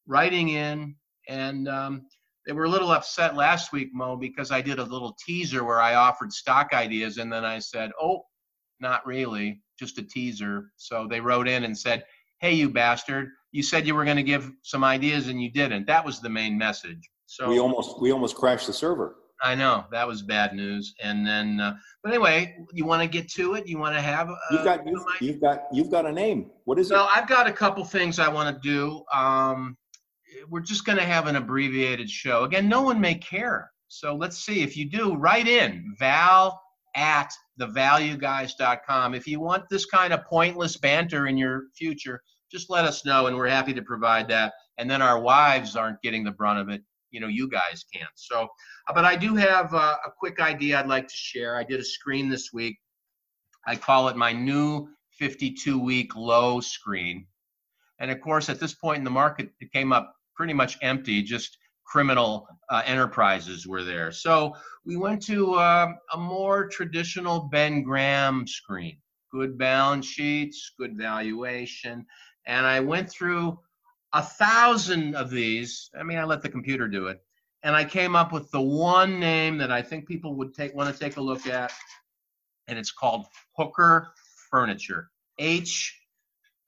writing 0.06 0.50
in, 0.50 0.96
and 1.28 1.68
um, 1.68 2.06
they 2.46 2.52
were 2.52 2.64
a 2.64 2.68
little 2.68 2.90
upset 2.90 3.36
last 3.36 3.72
week, 3.72 3.90
Mo, 3.92 4.16
because 4.16 4.50
I 4.50 4.60
did 4.60 4.78
a 4.78 4.84
little 4.84 5.16
teaser 5.24 5.64
where 5.64 5.80
I 5.80 5.94
offered 5.94 6.32
stock 6.32 6.70
ideas, 6.72 7.18
and 7.18 7.32
then 7.32 7.44
I 7.44 7.58
said, 7.58 7.90
"Oh, 8.00 8.24
not 8.80 9.06
really, 9.06 9.62
just 9.78 9.98
a 9.98 10.02
teaser." 10.02 10.72
So 10.76 11.06
they 11.08 11.20
wrote 11.20 11.48
in 11.48 11.64
and 11.64 11.76
said, 11.76 12.04
"Hey, 12.40 12.54
you 12.54 12.70
bastard! 12.70 13.28
You 13.52 13.62
said 13.62 13.86
you 13.86 13.94
were 13.94 14.04
going 14.04 14.16
to 14.16 14.22
give 14.22 14.50
some 14.62 14.84
ideas, 14.84 15.28
and 15.28 15.42
you 15.42 15.50
didn't." 15.50 15.86
That 15.86 16.04
was 16.04 16.20
the 16.20 16.30
main 16.30 16.56
message. 16.56 17.08
So 17.26 17.48
we 17.48 17.60
almost 17.60 18.00
we 18.00 18.10
almost 18.10 18.36
crashed 18.36 18.66
the 18.66 18.72
server. 18.72 19.16
I 19.42 19.54
know 19.54 19.84
that 19.90 20.06
was 20.06 20.22
bad 20.22 20.54
news. 20.54 20.94
And 21.02 21.26
then, 21.26 21.60
uh, 21.60 21.76
but 22.02 22.12
anyway, 22.12 22.56
you 22.72 22.84
want 22.84 23.02
to 23.02 23.08
get 23.08 23.30
to 23.32 23.54
it? 23.54 23.66
You 23.66 23.78
want 23.78 23.94
to 23.94 24.00
have? 24.00 24.28
Uh, 24.28 24.36
you've 24.50 24.64
got 24.64 24.86
you've, 24.86 25.02
you've, 25.20 25.40
got 25.40 25.62
you've 25.72 25.90
got 25.90 26.06
a 26.06 26.12
name. 26.12 26.50
What 26.64 26.78
is 26.78 26.90
it? 26.90 26.94
Well, 26.94 27.08
I've 27.14 27.28
got 27.28 27.46
a 27.46 27.52
couple 27.52 27.84
things 27.84 28.18
I 28.18 28.28
want 28.28 28.54
to 28.54 28.68
do. 28.68 29.02
Um, 29.12 29.76
we're 30.48 30.60
just 30.60 30.84
going 30.84 30.98
to 30.98 31.04
have 31.04 31.26
an 31.26 31.36
abbreviated 31.36 32.10
show. 32.10 32.44
Again, 32.44 32.68
no 32.68 32.82
one 32.82 33.00
may 33.00 33.14
care. 33.14 33.70
So 33.88 34.14
let's 34.14 34.38
see. 34.38 34.62
If 34.62 34.76
you 34.76 34.88
do, 34.88 35.16
write 35.16 35.48
in 35.48 35.94
val 35.98 36.60
at 36.94 37.32
thevalueguys.com. 37.58 39.14
If 39.14 39.26
you 39.26 39.40
want 39.40 39.64
this 39.68 39.86
kind 39.86 40.12
of 40.12 40.24
pointless 40.24 40.76
banter 40.76 41.26
in 41.26 41.36
your 41.36 41.64
future, 41.74 42.22
just 42.50 42.70
let 42.70 42.84
us 42.84 43.04
know 43.04 43.26
and 43.26 43.36
we're 43.36 43.48
happy 43.48 43.74
to 43.74 43.82
provide 43.82 44.28
that. 44.28 44.52
And 44.78 44.90
then 44.90 45.02
our 45.02 45.20
wives 45.20 45.76
aren't 45.76 46.02
getting 46.02 46.24
the 46.24 46.30
brunt 46.30 46.58
of 46.58 46.68
it. 46.68 46.82
You 47.10 47.20
know, 47.20 47.28
you 47.28 47.48
guys 47.48 47.84
can't. 47.92 48.10
So, 48.14 48.48
uh, 48.88 48.92
but 48.94 49.04
I 49.04 49.16
do 49.16 49.34
have 49.36 49.74
uh, 49.74 49.96
a 50.04 50.10
quick 50.18 50.40
idea 50.40 50.78
I'd 50.78 50.88
like 50.88 51.08
to 51.08 51.16
share. 51.16 51.56
I 51.56 51.64
did 51.64 51.80
a 51.80 51.84
screen 51.84 52.28
this 52.28 52.52
week. 52.52 52.78
I 53.66 53.76
call 53.76 54.08
it 54.08 54.16
my 54.16 54.32
new 54.32 54.88
52 55.18 55.78
week 55.78 56.16
low 56.16 56.60
screen. 56.60 57.26
And 57.98 58.10
of 58.10 58.20
course, 58.20 58.48
at 58.48 58.58
this 58.58 58.74
point 58.74 58.98
in 58.98 59.04
the 59.04 59.10
market, 59.10 59.50
it 59.60 59.72
came 59.72 59.92
up 59.92 60.14
pretty 60.34 60.54
much 60.54 60.78
empty, 60.80 61.22
just 61.22 61.58
criminal 61.84 62.46
uh, 62.70 62.82
enterprises 62.86 63.66
were 63.66 63.84
there. 63.84 64.12
So 64.12 64.54
we 64.86 64.96
went 64.96 65.22
to 65.24 65.54
uh, 65.54 65.92
a 66.14 66.16
more 66.16 66.68
traditional 66.68 67.48
Ben 67.50 67.82
Graham 67.82 68.46
screen 68.46 68.96
good 69.30 69.56
balance 69.56 70.06
sheets, 70.06 70.72
good 70.78 70.96
valuation. 70.96 72.04
And 72.46 72.66
I 72.66 72.80
went 72.80 73.10
through 73.10 73.58
a 74.12 74.22
thousand 74.22 75.14
of 75.14 75.30
these. 75.30 75.90
I 75.98 76.02
mean, 76.02 76.18
I 76.18 76.24
let 76.24 76.42
the 76.42 76.48
computer 76.48 76.88
do 76.88 77.06
it. 77.08 77.22
And 77.62 77.76
I 77.76 77.84
came 77.84 78.16
up 78.16 78.32
with 78.32 78.50
the 78.50 78.60
one 78.60 79.20
name 79.20 79.58
that 79.58 79.70
I 79.70 79.82
think 79.82 80.06
people 80.08 80.34
would 80.36 80.54
take 80.54 80.74
want 80.74 80.92
to 80.92 80.98
take 80.98 81.18
a 81.18 81.20
look 81.20 81.46
at, 81.46 81.72
and 82.68 82.78
it's 82.78 82.90
called 82.90 83.26
Hooker 83.56 84.12
Furniture. 84.50 85.10
H 85.38 85.94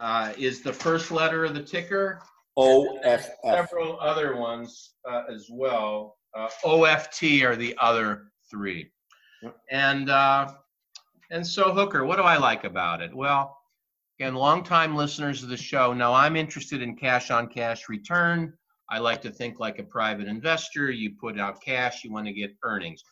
uh, 0.00 0.32
is 0.37 0.61
the 0.61 0.72
first 0.72 1.11
letter 1.11 1.44
of 1.44 1.54
the 1.54 1.62
ticker. 1.62 2.20
OFF. 2.56 3.30
Several 3.42 3.99
other 4.00 4.37
ones 4.37 4.92
uh, 5.08 5.22
as 5.32 5.49
well. 5.50 6.18
Uh, 6.37 6.49
OFT 6.64 7.42
are 7.44 7.56
the 7.56 7.75
other 7.80 8.25
three. 8.50 8.90
And 9.70 10.11
uh, 10.11 10.52
and 11.30 11.46
so 11.46 11.72
Hooker, 11.72 12.04
what 12.04 12.16
do 12.16 12.22
I 12.22 12.37
like 12.37 12.64
about 12.64 13.00
it? 13.00 13.14
Well, 13.14 13.56
again, 14.19 14.35
longtime 14.35 14.95
listeners 14.95 15.42
of 15.42 15.49
the 15.49 15.57
show 15.57 15.92
know 15.92 16.12
I'm 16.12 16.37
interested 16.37 16.83
in 16.83 16.97
cash 16.97 17.31
on 17.31 17.49
cash 17.49 17.88
return. 17.88 18.52
I 18.88 18.99
like 18.99 19.23
to 19.23 19.31
think 19.31 19.59
like 19.59 19.78
a 19.78 19.85
private 19.85 20.28
investor. 20.28 20.90
You 20.90 21.12
put 21.19 21.38
out 21.38 21.62
cash, 21.62 22.04
you 22.04 22.12
want 22.12 22.26
to 22.26 22.33
get 22.33 22.54
earnings. 22.62 23.02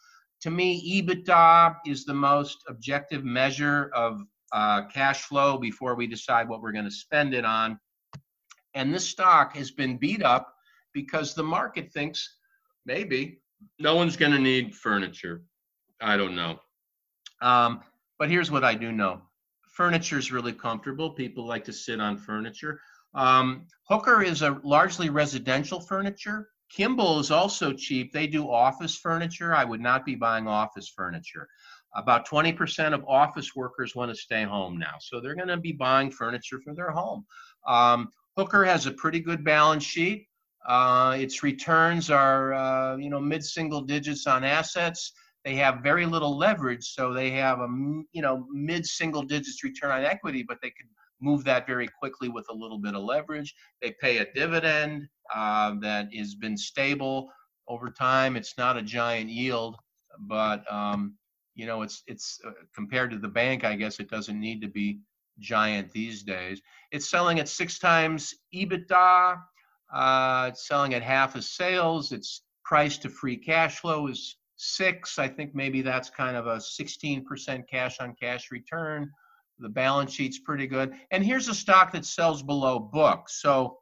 To 0.43 0.51
me, 0.51 1.03
EBITDA 1.03 1.77
is 1.87 2.05
the 2.05 2.15
most 2.15 2.59
objective 2.69 3.25
measure 3.25 3.91
of 3.95 4.21
uh, 4.53 4.87
cash 4.87 5.23
flow 5.23 5.59
before 5.59 5.95
we 5.95 6.07
decide 6.07 6.49
what 6.49 6.61
we're 6.61 6.73
going 6.73 6.85
to 6.85 6.91
spend 6.91 7.35
it 7.35 7.45
on. 7.45 7.79
And 8.75 8.95
this 8.95 9.09
stock 9.09 9.57
has 9.57 9.71
been 9.71 9.97
beat 9.97 10.23
up 10.23 10.55
because 10.93 11.35
the 11.35 11.43
market 11.43 11.93
thinks 11.93 12.37
maybe 12.87 13.41
no 13.79 13.95
one's 13.95 14.17
going 14.17 14.33
to 14.33 14.39
need 14.39 14.75
furniture. 14.75 15.43
I 16.01 16.17
don't 16.17 16.35
know. 16.35 16.59
Um, 17.43 17.81
but 18.19 18.31
here's 18.31 18.51
what 18.51 18.65
I 18.65 18.75
do 18.75 18.93
know 18.93 19.23
furniture 19.71 20.19
is 20.19 20.33
really 20.33 20.53
comfortable. 20.53 21.11
People 21.11 21.47
like 21.47 21.65
to 21.65 21.73
sit 21.73 22.01
on 22.01 22.17
furniture. 22.17 22.81
Um, 23.15 23.67
Hooker 23.89 24.23
is 24.23 24.43
a 24.43 24.61
largely 24.63 25.11
residential 25.11 25.81
furniture. 25.81 26.49
Kimball 26.71 27.19
is 27.19 27.31
also 27.31 27.73
cheap. 27.73 28.13
They 28.13 28.27
do 28.27 28.49
office 28.49 28.97
furniture. 28.97 29.55
I 29.55 29.65
would 29.65 29.81
not 29.81 30.05
be 30.05 30.15
buying 30.15 30.47
office 30.47 30.89
furniture. 30.89 31.49
About 31.97 32.29
20% 32.29 32.95
of 32.95 33.05
office 33.09 33.57
workers 33.57 33.97
want 33.97 34.13
to 34.13 34.15
stay 34.15 34.45
home 34.45 34.79
now, 34.79 34.95
so 35.01 35.21
they're 35.21 35.35
going 35.35 35.49
to 35.49 35.57
be 35.57 35.73
buying 35.73 36.11
furniture 36.11 36.61
for 36.65 36.73
their 36.73 36.93
home. 36.93 37.27
Um, 37.67 38.11
Hooker 38.37 38.65
has 38.65 38.87
a 38.87 38.93
pretty 38.93 39.19
good 39.19 39.45
balance 39.45 39.83
sheet. 39.83 40.29
Uh, 40.67 41.17
its 41.19 41.43
returns 41.43 42.11
are, 42.11 42.55
uh, 42.55 42.97
you 42.97 43.11
know, 43.11 43.19
mid-single 43.19 43.83
digits 43.83 44.27
on 44.29 44.45
assets. 44.45 45.13
They 45.45 45.55
have 45.57 45.83
very 45.83 46.05
little 46.05 46.37
leverage, 46.37 46.85
so 46.85 47.13
they 47.13 47.31
have 47.31 47.61
a 47.61 47.69
you 48.13 48.23
know 48.23 48.47
mid-single 48.51 49.23
digits 49.23 49.65
return 49.65 49.91
on 49.91 50.05
equity, 50.05 50.43
but 50.47 50.59
they 50.63 50.71
could 50.71 50.89
move 51.21 51.45
that 51.45 51.67
very 51.67 51.89
quickly 51.89 52.29
with 52.29 52.47
a 52.51 52.55
little 52.55 52.79
bit 52.79 52.95
of 52.95 53.03
leverage. 53.03 53.55
They 53.81 53.95
pay 54.01 54.19
a 54.19 54.33
dividend 54.33 55.09
uh, 55.35 55.75
that 55.81 56.09
has 56.15 56.35
been 56.35 56.57
stable 56.57 57.31
over 57.69 57.91
time. 57.91 58.37
It's 58.37 58.57
not 58.59 58.77
a 58.77 58.83
giant 58.83 59.31
yield, 59.31 59.77
but 60.21 60.71
um, 60.71 61.17
you 61.55 61.67
know 61.67 61.83
it's 61.83 62.03
it's 62.07 62.39
uh, 62.47 62.51
compared 62.75 63.11
to 63.13 63.19
the 63.19 63.29
bank, 63.29 63.65
I 63.65 63.77
guess 63.77 63.99
it 64.01 64.11
doesn't 64.11 64.39
need 64.39 64.61
to 64.63 64.69
be 64.69 65.01
giant 65.39 65.91
these 65.91 66.23
days. 66.23 66.61
It's 66.93 67.09
selling 67.09 67.41
at 67.41 67.49
six 67.49 67.79
times 67.79 68.35
EBITDA. 68.55 69.39
Uh, 69.93 70.47
it's 70.51 70.69
selling 70.69 70.95
at 70.95 71.03
half 71.03 71.35
of 71.35 71.45
sales. 71.45 72.13
Its 72.13 72.43
price 72.65 72.99
to 72.99 73.09
free 73.09 73.37
cash 73.37 73.81
flow 73.81 74.07
is 74.07 74.37
six. 74.61 75.19
I 75.19 75.27
think 75.27 75.55
maybe 75.55 75.81
that's 75.81 76.11
kind 76.11 76.37
of 76.37 76.47
a 76.47 76.57
16% 76.57 77.69
cash 77.69 77.99
on 77.99 78.15
cash 78.21 78.51
return. 78.51 79.11
The 79.59 79.71
balance 79.71 80.13
sheet's 80.13 80.39
pretty 80.39 80.67
good. 80.67 80.93
And 81.11 81.25
here's 81.25 81.49
a 81.49 81.55
stock 81.55 81.93
that 81.93 82.05
sells 82.05 82.43
below 82.43 82.79
book. 82.79 83.29
So 83.29 83.79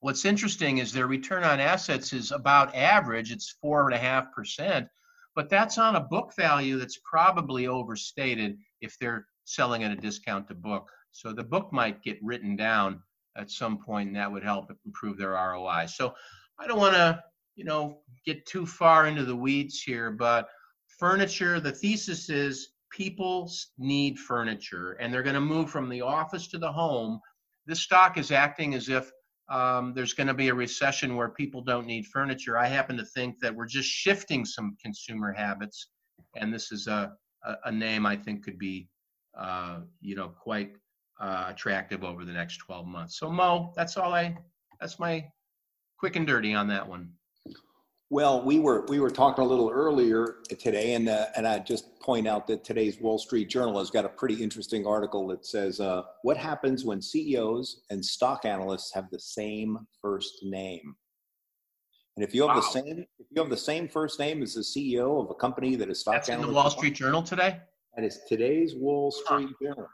what's 0.00 0.24
interesting 0.24 0.78
is 0.78 0.92
their 0.92 1.08
return 1.08 1.42
on 1.42 1.58
assets 1.58 2.12
is 2.12 2.30
about 2.30 2.74
average. 2.76 3.32
It's 3.32 3.56
four 3.60 3.86
and 3.86 3.94
a 3.94 3.98
half 3.98 4.32
percent, 4.32 4.86
but 5.34 5.48
that's 5.50 5.78
on 5.78 5.96
a 5.96 6.00
book 6.00 6.32
value 6.36 6.78
that's 6.78 7.00
probably 7.04 7.66
overstated 7.66 8.56
if 8.80 8.96
they're 9.00 9.26
selling 9.44 9.82
at 9.82 9.90
a 9.90 9.96
discount 9.96 10.46
to 10.48 10.54
book. 10.54 10.88
So 11.10 11.32
the 11.32 11.44
book 11.44 11.72
might 11.72 12.02
get 12.02 12.22
written 12.22 12.54
down 12.54 13.02
at 13.36 13.50
some 13.50 13.78
point, 13.78 14.08
and 14.08 14.16
that 14.16 14.30
would 14.30 14.44
help 14.44 14.70
improve 14.86 15.18
their 15.18 15.32
ROI. 15.32 15.86
So 15.86 16.14
I 16.58 16.68
don't 16.68 16.78
want 16.78 16.94
to 16.94 17.20
you 17.56 17.64
know, 17.64 17.98
get 18.24 18.44
too 18.46 18.66
far 18.66 19.06
into 19.06 19.24
the 19.24 19.36
weeds 19.36 19.82
here, 19.82 20.10
but 20.10 20.48
furniture, 20.98 21.60
the 21.60 21.72
thesis 21.72 22.30
is 22.30 22.70
people 22.90 23.50
need 23.78 24.18
furniture 24.18 24.92
and 24.92 25.12
they're 25.12 25.22
going 25.22 25.34
to 25.34 25.40
move 25.40 25.70
from 25.70 25.88
the 25.88 26.00
office 26.00 26.46
to 26.48 26.58
the 26.58 26.70
home. 26.70 27.20
This 27.66 27.80
stock 27.80 28.18
is 28.18 28.30
acting 28.30 28.74
as 28.74 28.88
if 28.88 29.10
um, 29.50 29.92
there's 29.94 30.14
going 30.14 30.26
to 30.26 30.34
be 30.34 30.48
a 30.48 30.54
recession 30.54 31.16
where 31.16 31.28
people 31.28 31.62
don't 31.62 31.86
need 31.86 32.06
furniture. 32.06 32.56
I 32.56 32.66
happen 32.66 32.96
to 32.96 33.04
think 33.04 33.40
that 33.40 33.54
we're 33.54 33.66
just 33.66 33.88
shifting 33.88 34.44
some 34.44 34.76
consumer 34.82 35.32
habits, 35.32 35.88
and 36.36 36.52
this 36.52 36.72
is 36.72 36.86
a, 36.86 37.12
a, 37.44 37.54
a 37.64 37.72
name 37.72 38.06
I 38.06 38.16
think 38.16 38.42
could 38.42 38.58
be, 38.58 38.88
uh, 39.38 39.80
you 40.00 40.14
know, 40.14 40.28
quite 40.28 40.72
uh, 41.20 41.46
attractive 41.48 42.04
over 42.04 42.24
the 42.24 42.32
next 42.32 42.58
12 42.58 42.86
months. 42.86 43.18
So 43.18 43.30
Mo, 43.30 43.72
that's 43.76 43.96
all 43.96 44.14
I, 44.14 44.36
that's 44.80 44.98
my 44.98 45.26
quick 45.98 46.16
and 46.16 46.26
dirty 46.26 46.54
on 46.54 46.68
that 46.68 46.88
one. 46.88 47.10
Well, 48.10 48.42
we 48.42 48.58
were 48.58 48.84
we 48.88 49.00
were 49.00 49.10
talking 49.10 49.44
a 49.44 49.46
little 49.46 49.70
earlier 49.70 50.36
today, 50.58 50.94
and 50.94 51.08
uh, 51.08 51.26
and 51.36 51.46
I 51.46 51.58
just 51.58 51.98
point 52.00 52.28
out 52.28 52.46
that 52.48 52.62
today's 52.62 53.00
Wall 53.00 53.18
Street 53.18 53.48
Journal 53.48 53.78
has 53.78 53.90
got 53.90 54.04
a 54.04 54.10
pretty 54.10 54.42
interesting 54.42 54.86
article 54.86 55.26
that 55.28 55.46
says 55.46 55.80
uh, 55.80 56.02
what 56.22 56.36
happens 56.36 56.84
when 56.84 57.00
CEOs 57.00 57.82
and 57.90 58.04
stock 58.04 58.44
analysts 58.44 58.92
have 58.92 59.08
the 59.10 59.18
same 59.18 59.78
first 60.02 60.40
name. 60.42 60.94
And 62.16 62.24
if 62.24 62.34
you 62.34 62.42
have 62.42 62.56
wow. 62.56 62.60
the 62.60 62.68
same 62.68 63.06
if 63.18 63.26
you 63.30 63.40
have 63.40 63.50
the 63.50 63.56
same 63.56 63.88
first 63.88 64.20
name 64.20 64.42
as 64.42 64.54
the 64.54 64.60
CEO 64.60 65.22
of 65.22 65.30
a 65.30 65.34
company 65.34 65.74
that 65.76 65.88
is 65.88 66.00
stock 66.00 66.14
That's 66.14 66.28
analyst, 66.28 66.48
in 66.48 66.54
the 66.54 66.60
Wall 66.60 66.70
Street 66.70 66.94
Journal 66.94 67.22
today. 67.22 67.58
That 67.96 68.04
is 68.04 68.20
today's 68.28 68.74
Wall 68.74 69.10
Street 69.10 69.48
huh. 69.62 69.66
Journal. 69.66 69.88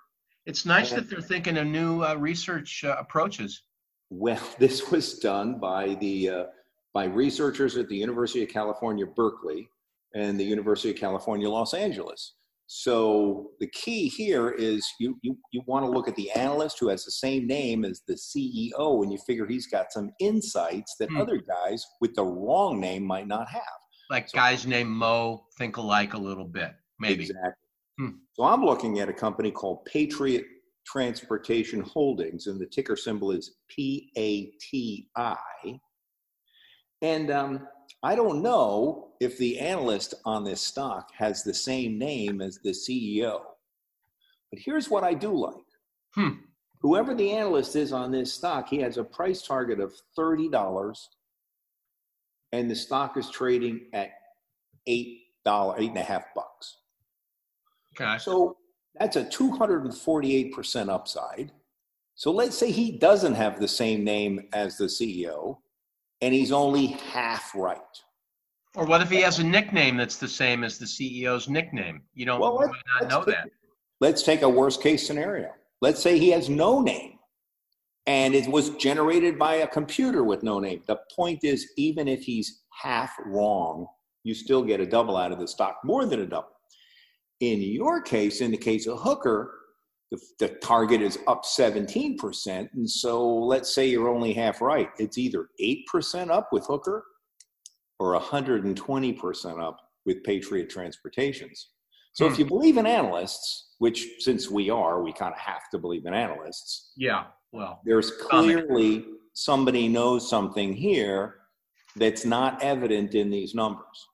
It's 0.47 0.67
nice 0.67 0.91
and, 0.91 1.01
that 1.01 1.11
they're 1.11 1.21
thinking 1.21 1.57
of 1.59 1.67
new 1.67 2.03
uh, 2.03 2.17
research 2.17 2.83
uh, 2.85 2.97
approaches. 2.99 3.63
Well, 4.11 4.43
this 4.59 4.91
was 4.91 5.19
done 5.21 5.61
by 5.61 5.95
the 6.01 6.29
uh, 6.29 6.45
by 6.93 7.05
researchers 7.05 7.77
at 7.77 7.89
the 7.89 7.97
University 7.97 8.43
of 8.43 8.49
California, 8.49 9.07
Berkeley, 9.07 9.69
and 10.15 10.39
the 10.39 10.45
University 10.45 10.91
of 10.91 10.97
California, 10.97 11.49
Los 11.49 11.75
Angeles. 11.75 12.35
So 12.73 13.51
the 13.59 13.67
key 13.67 14.07
here 14.07 14.51
is 14.51 14.87
you, 15.01 15.19
you, 15.23 15.37
you 15.53 15.63
want 15.67 15.85
to 15.85 15.91
look 15.91 16.07
at 16.07 16.15
the 16.15 16.31
analyst 16.33 16.79
who 16.79 16.89
has 16.89 17.05
the 17.05 17.11
same 17.11 17.49
name 17.49 17.85
as 17.85 18.03
the 18.07 18.15
CEO, 18.15 19.03
and 19.03 19.13
you 19.13 19.19
figure 19.27 19.45
he's 19.45 19.67
got 19.67 19.93
some 19.93 20.13
insights 20.21 20.95
that 21.01 21.11
hmm. 21.11 21.17
other 21.17 21.39
guys 21.39 21.85
with 22.01 22.15
the 22.15 22.25
wrong 22.25 22.81
name 22.81 23.05
might 23.05 23.27
not 23.27 23.49
have. 23.49 23.63
Like 24.09 24.29
so, 24.29 24.39
guys 24.39 24.67
named 24.67 24.91
Mo 24.91 25.47
think 25.59 25.79
alike 25.79 26.15
a 26.15 26.19
little 26.19 26.47
bit, 26.47 26.73
maybe. 27.01 27.25
Exactly. 27.25 27.53
Hmm. 27.99 28.09
So 28.35 28.45
I'm 28.45 28.65
looking 28.65 29.01
at 29.01 29.09
a 29.09 29.13
company 29.13 29.51
called 29.51 29.85
Patriot 29.85 30.45
Transportation 30.87 31.81
Holdings, 31.81 32.47
and 32.47 32.61
the 32.61 32.67
ticker 32.67 32.95
symbol 32.95 33.33
is 33.33 33.57
PATI. 33.69 35.11
And 37.03 37.31
um, 37.31 37.69
I 38.03 38.15
don't 38.15 38.43
know 38.43 39.09
if 39.21 39.39
the 39.39 39.59
analyst 39.59 40.15
on 40.25 40.45
this 40.45 40.61
stock 40.61 41.11
has 41.17 41.43
the 41.43 41.55
same 41.55 41.99
name 41.99 42.41
as 42.41 42.59
the 42.59 42.71
CEO. 42.71 43.41
But 44.51 44.61
here's 44.61 44.91
what 44.91 45.05
I 45.05 45.15
do 45.15 45.33
like. 45.33 45.55
Hmm. 46.15 46.41
Whoever 46.81 47.15
the 47.15 47.31
analyst 47.31 47.77
is 47.77 47.93
on 47.93 48.11
this 48.11 48.33
stock, 48.33 48.69
he 48.69 48.79
has 48.79 48.97
a 48.97 49.05
price 49.05 49.43
target 49.43 49.81
of 49.81 49.93
$30 50.19 50.97
and 52.53 52.71
the 52.71 52.75
stock 52.75 53.17
is 53.17 53.31
trading 53.31 53.87
at 53.93 54.11
eight 54.87 55.19
dollar, 55.45 55.77
eight 55.79 55.91
and 55.91 55.99
a 55.99 56.03
half 56.03 56.25
bucks. 56.35 56.79
Okay. 57.95 58.19
So 58.19 58.57
that's 58.99 59.17
a 59.17 59.25
248% 59.25 60.89
upside. 60.89 61.53
So 62.15 62.31
let's 62.31 62.57
say 62.57 62.71
he 62.71 62.99
doesn't 62.99 63.35
have 63.35 63.61
the 63.61 63.69
same 63.69 64.05
name 64.05 64.49
as 64.53 64.77
the 64.77 64.87
CEO 64.87 65.59
and 66.21 66.35
he's 66.35 66.53
only 66.53 66.87
half 66.87 67.55
right. 67.55 67.79
Or 68.77 68.85
what 68.85 69.01
if 69.01 69.11
he 69.11 69.21
has 69.23 69.39
a 69.39 69.45
nickname 69.45 69.97
that's 69.97 70.17
the 70.17 70.29
same 70.29 70.63
as 70.63 70.79
the 70.79 70.87
CEO's 70.87 71.49
nickname? 71.49 72.03
You 72.15 72.27
don't 72.27 72.41
well, 72.41 72.57
let, 72.57 72.71
not 73.01 73.11
know 73.11 73.25
take, 73.25 73.35
that. 73.35 73.51
Let's 74.01 74.23
take 74.23 74.43
a 74.43 74.49
worst 74.49 74.83
case 74.83 75.07
scenario. 75.07 75.51
Let's 75.81 76.01
say 76.01 76.19
he 76.19 76.31
has 76.31 76.49
no 76.49 76.81
name 76.81 77.19
and 78.07 78.35
it 78.35 78.49
was 78.49 78.71
generated 78.71 79.39
by 79.39 79.57
a 79.57 79.67
computer 79.67 80.25
with 80.25 80.43
no 80.43 80.59
name. 80.59 80.83
The 80.87 80.99
point 81.15 81.45
is, 81.45 81.71
even 81.77 82.09
if 82.09 82.23
he's 82.23 82.63
half 82.71 83.15
wrong, 83.25 83.87
you 84.25 84.35
still 84.35 84.63
get 84.63 84.81
a 84.81 84.87
double 84.87 85.17
out 85.17 85.33
of 85.33 85.39
the 85.39 85.49
stock, 85.49 85.79
more 85.85 86.07
than 86.07 86.21
a 86.21 86.27
double. 86.27 86.49
In 87.41 87.61
your 87.61 88.03
case, 88.03 88.41
in 88.41 88.51
the 88.51 88.57
case 88.57 88.87
of 88.87 88.99
Hooker, 88.99 89.60
the, 90.11 90.21
the 90.39 90.49
target 90.57 91.03
is 91.03 91.19
up 91.27 91.45
17%. 91.45 92.69
And 92.75 92.91
so 92.91 93.27
let's 93.27 93.75
say 93.75 93.87
you're 93.87 94.09
only 94.09 94.33
half 94.33 94.61
right. 94.61 94.91
It's 94.99 95.19
either 95.19 95.49
8% 95.61 96.31
up 96.31 96.49
with 96.53 96.67
Hooker 96.67 97.05
or 97.99 98.19
120% 98.19 99.63
up 99.63 99.79
with 100.07 100.25
Patriot 100.25 100.69
Transportations. 100.69 101.71
So 102.13 102.27
hmm. 102.27 102.33
if 102.33 102.39
you 102.39 102.45
believe 102.45 102.77
in 102.77 102.87
analysts, 102.87 103.75
which 103.79 104.07
since 104.19 104.51
we 104.51 104.69
are, 104.71 105.03
we 105.03 105.13
kind 105.13 105.33
of 105.33 105.39
have 105.39 105.71
to 105.71 105.79
believe 105.79 106.07
in 106.07 106.15
analysts. 106.15 106.93
Yeah, 106.97 107.25
well, 107.53 107.81
there's 107.85 108.11
clearly 108.11 109.05
somebody 109.33 109.89
knows 109.89 110.29
something 110.29 110.73
here 110.73 111.37
that's 111.97 112.25
not 112.25 112.63
evident 112.63 113.15
in 113.15 113.31
these 113.31 113.55
numbers. 113.55 114.09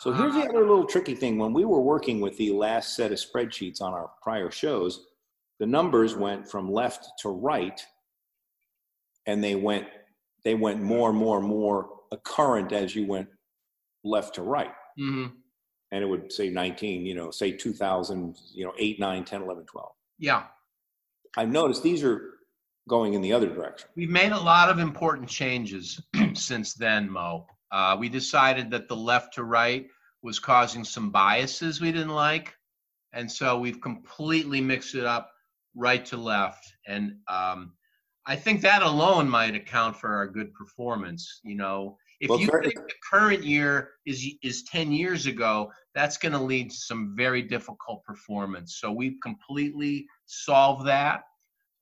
So 0.00 0.14
here's 0.14 0.32
the 0.32 0.48
other 0.48 0.60
little 0.60 0.86
tricky 0.86 1.14
thing. 1.14 1.36
When 1.36 1.52
we 1.52 1.66
were 1.66 1.82
working 1.82 2.22
with 2.22 2.34
the 2.38 2.52
last 2.52 2.96
set 2.96 3.12
of 3.12 3.18
spreadsheets 3.18 3.82
on 3.82 3.92
our 3.92 4.10
prior 4.22 4.50
shows, 4.50 5.08
the 5.58 5.66
numbers 5.66 6.16
went 6.16 6.50
from 6.50 6.72
left 6.72 7.06
to 7.18 7.28
right, 7.28 7.78
and 9.26 9.44
they 9.44 9.56
went 9.56 9.86
they 10.42 10.54
went 10.54 10.80
more 10.80 11.10
and 11.10 11.18
more 11.18 11.38
and 11.38 11.46
more 11.46 11.90
current 12.24 12.72
as 12.72 12.96
you 12.96 13.04
went 13.04 13.28
left 14.02 14.36
to 14.36 14.42
right. 14.42 14.72
Mm-hmm. 14.98 15.34
And 15.92 16.02
it 16.02 16.06
would 16.06 16.32
say 16.32 16.48
19, 16.48 17.04
you 17.04 17.14
know, 17.14 17.30
say 17.30 17.52
2000, 17.52 18.38
you 18.54 18.64
know, 18.64 18.72
8, 18.78 18.98
9, 18.98 19.24
10, 19.24 19.42
11, 19.42 19.66
12. 19.66 19.92
Yeah. 20.18 20.44
I've 21.36 21.50
noticed 21.50 21.82
these 21.82 22.02
are 22.02 22.38
going 22.88 23.12
in 23.12 23.20
the 23.20 23.34
other 23.34 23.50
direction. 23.50 23.90
We've 23.96 24.08
made 24.08 24.32
a 24.32 24.40
lot 24.40 24.70
of 24.70 24.78
important 24.78 25.28
changes 25.28 26.00
since 26.32 26.72
then, 26.72 27.10
Mo. 27.10 27.44
Uh, 27.72 27.96
we 27.98 28.08
decided 28.08 28.70
that 28.70 28.88
the 28.88 28.96
left 28.96 29.34
to 29.34 29.44
right 29.44 29.86
was 30.22 30.38
causing 30.38 30.84
some 30.84 31.10
biases 31.10 31.80
we 31.80 31.92
didn't 31.92 32.08
like. 32.08 32.54
And 33.12 33.30
so 33.30 33.58
we've 33.58 33.80
completely 33.80 34.60
mixed 34.60 34.94
it 34.94 35.04
up 35.04 35.32
right 35.74 36.04
to 36.06 36.16
left. 36.16 36.72
And 36.86 37.16
um, 37.28 37.72
I 38.26 38.36
think 38.36 38.60
that 38.62 38.82
alone 38.82 39.28
might 39.28 39.54
account 39.54 39.96
for 39.96 40.14
our 40.14 40.26
good 40.26 40.52
performance. 40.54 41.40
You 41.42 41.56
know, 41.56 41.96
if 42.20 42.28
well, 42.28 42.40
you 42.40 42.48
think 42.62 42.74
the 42.74 42.92
current 43.10 43.42
year 43.42 43.92
is 44.06 44.26
is 44.42 44.62
10 44.64 44.92
years 44.92 45.26
ago, 45.26 45.72
that's 45.94 46.16
going 46.18 46.32
to 46.32 46.38
lead 46.38 46.70
to 46.70 46.76
some 46.76 47.14
very 47.16 47.42
difficult 47.42 48.04
performance. 48.04 48.76
So 48.78 48.92
we've 48.92 49.18
completely 49.22 50.06
solved 50.26 50.86
that 50.86 51.22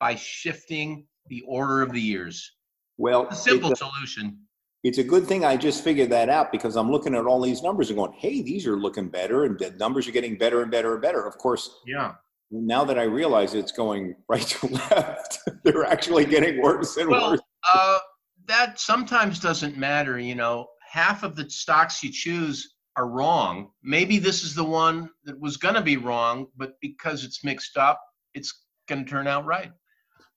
by 0.00 0.14
shifting 0.14 1.07
the 1.26 1.42
order 1.47 1.83
of 1.83 1.92
the 1.92 2.00
years. 2.00 2.52
Well, 2.97 3.28
a 3.28 3.35
simple 3.35 3.75
solution 3.75 4.38
it's 4.85 4.99
a 4.99 5.05
good 5.05 5.27
thing 5.27 5.45
I 5.45 5.57
just 5.57 5.83
figured 5.83 6.11
that 6.11 6.29
out 6.29 6.53
because 6.53 6.77
I'm 6.77 6.91
looking 6.91 7.15
at 7.15 7.27
all 7.27 7.41
these 7.41 7.63
numbers 7.63 7.91
and 7.91 7.99
going, 7.99 8.13
hey, 8.13 8.43
these 8.43 8.67
are 8.67 8.77
looking 8.77 9.09
better 9.09 9.45
and 9.45 9.59
the 9.59 9.71
numbers 9.73 10.07
are 10.07 10.13
getting 10.13 10.39
better 10.39 10.63
and 10.63 10.71
better 10.71 10.93
and 10.93 11.03
better. 11.03 11.27
Of 11.27 11.39
course, 11.39 11.81
yeah. 11.87 12.15
Now 12.51 12.85
that 12.85 12.99
I 12.99 13.03
realize 13.03 13.55
it's 13.55 13.73
going 13.73 14.15
right 14.29 14.43
to 14.43 14.67
left, 14.67 15.41
they're 15.65 15.85
actually 15.85 16.25
getting 16.25 16.63
worse 16.63 16.97
and 16.97 17.11
well, 17.11 17.33
worse. 17.33 17.41
Uh, 17.73 17.99
that 18.47 18.81
sometimes 18.81 19.41
doesn't 19.41 19.77
matter. 19.77 20.19
You 20.19 20.35
know, 20.35 20.69
half 20.91 21.23
of 21.23 21.37
the 21.37 21.49
stocks 21.51 22.03
you 22.03 22.11
choose 22.13 22.75
are 22.97 23.09
wrong. 23.09 23.71
Maybe 23.83 24.19
this 24.19 24.43
is 24.43 24.55
the 24.55 24.65
one 24.65 25.11
that 25.25 25.39
was 25.39 25.57
going 25.57 25.75
to 25.75 25.83
be 25.83 25.97
wrong, 25.97 26.47
but 26.57 26.73
because 26.81 27.25
it's 27.25 27.45
mixed 27.45 27.77
up, 27.77 28.01
it's 28.35 28.65
going 28.89 29.05
to 29.05 29.11
turn 29.11 29.27
out 29.27 29.45
right. 29.45 29.71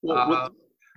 Well, 0.02 0.32
uh, 0.32 0.48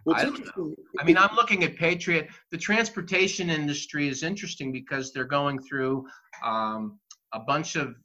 What's 0.06 0.24
I 0.24 0.28
interesting. 0.28 0.76
I 1.00 1.04
mean, 1.04 1.18
I'm 1.18 1.36
looking 1.36 1.64
at 1.64 1.76
Patriot. 1.76 2.30
The 2.52 2.58
transportation 2.58 3.50
industry 3.50 4.08
is 4.08 4.22
interesting 4.22 4.72
because 4.72 5.12
they're 5.12 5.26
going 5.26 5.60
through 5.60 6.06
um, 6.44 7.00
a 7.34 7.40
bunch 7.40 7.76
of 7.76 7.96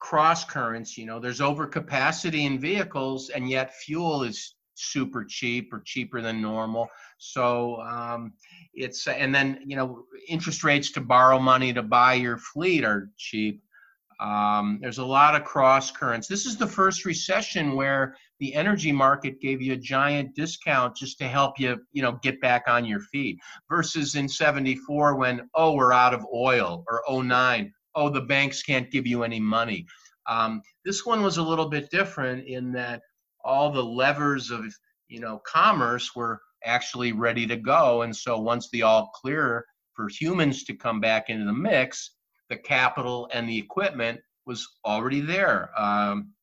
cross 0.00 0.44
currents. 0.44 0.98
You 0.98 1.06
know, 1.06 1.20
there's 1.20 1.38
overcapacity 1.38 2.44
in 2.44 2.58
vehicles, 2.58 3.30
and 3.30 3.48
yet 3.48 3.72
fuel 3.72 4.24
is 4.24 4.56
super 4.74 5.24
cheap 5.24 5.72
or 5.72 5.80
cheaper 5.84 6.20
than 6.20 6.42
normal. 6.42 6.88
So 7.18 7.80
um, 7.82 8.32
it's 8.74 9.06
and 9.06 9.32
then 9.32 9.60
you 9.64 9.76
know 9.76 10.06
interest 10.28 10.64
rates 10.64 10.90
to 10.92 11.00
borrow 11.00 11.38
money 11.38 11.72
to 11.72 11.82
buy 11.82 12.14
your 12.14 12.36
fleet 12.36 12.84
are 12.84 13.10
cheap. 13.16 13.62
Um, 14.20 14.80
there's 14.82 14.98
a 14.98 15.04
lot 15.04 15.36
of 15.36 15.44
cross 15.44 15.92
currents. 15.92 16.26
This 16.26 16.46
is 16.46 16.56
the 16.56 16.66
first 16.66 17.04
recession 17.04 17.76
where 17.76 18.16
the 18.44 18.54
energy 18.54 18.92
market 18.92 19.40
gave 19.40 19.62
you 19.62 19.72
a 19.72 19.76
giant 19.76 20.34
discount 20.34 20.94
just 20.94 21.16
to 21.16 21.24
help 21.26 21.58
you, 21.58 21.80
you 21.92 22.02
know, 22.02 22.18
get 22.22 22.38
back 22.42 22.64
on 22.68 22.84
your 22.84 23.00
feet. 23.00 23.38
Versus 23.70 24.16
in 24.16 24.28
'74 24.28 25.16
when 25.16 25.48
oh 25.54 25.72
we're 25.72 25.94
out 25.94 26.12
of 26.12 26.26
oil 26.34 26.84
or 26.86 27.02
09 27.08 27.72
oh 27.94 28.10
the 28.10 28.20
banks 28.20 28.62
can't 28.62 28.90
give 28.90 29.06
you 29.06 29.22
any 29.22 29.40
money. 29.40 29.86
Um, 30.26 30.60
this 30.84 31.06
one 31.06 31.22
was 31.22 31.38
a 31.38 31.42
little 31.42 31.70
bit 31.70 31.90
different 31.90 32.46
in 32.46 32.70
that 32.72 33.00
all 33.42 33.72
the 33.72 33.82
levers 33.82 34.50
of 34.50 34.66
you 35.08 35.20
know 35.20 35.40
commerce 35.46 36.14
were 36.14 36.38
actually 36.66 37.12
ready 37.12 37.46
to 37.46 37.56
go, 37.56 38.02
and 38.02 38.14
so 38.14 38.38
once 38.38 38.68
the 38.68 38.82
all 38.82 39.10
clear 39.14 39.64
for 39.94 40.06
humans 40.08 40.64
to 40.64 40.74
come 40.74 41.00
back 41.00 41.30
into 41.30 41.46
the 41.46 41.52
mix 41.54 42.10
the 42.50 42.56
capital 42.58 43.26
and 43.32 43.48
the 43.48 43.56
equipment 43.56 44.20
was 44.44 44.68
already 44.84 45.22
there. 45.22 45.70
Um, 45.80 46.34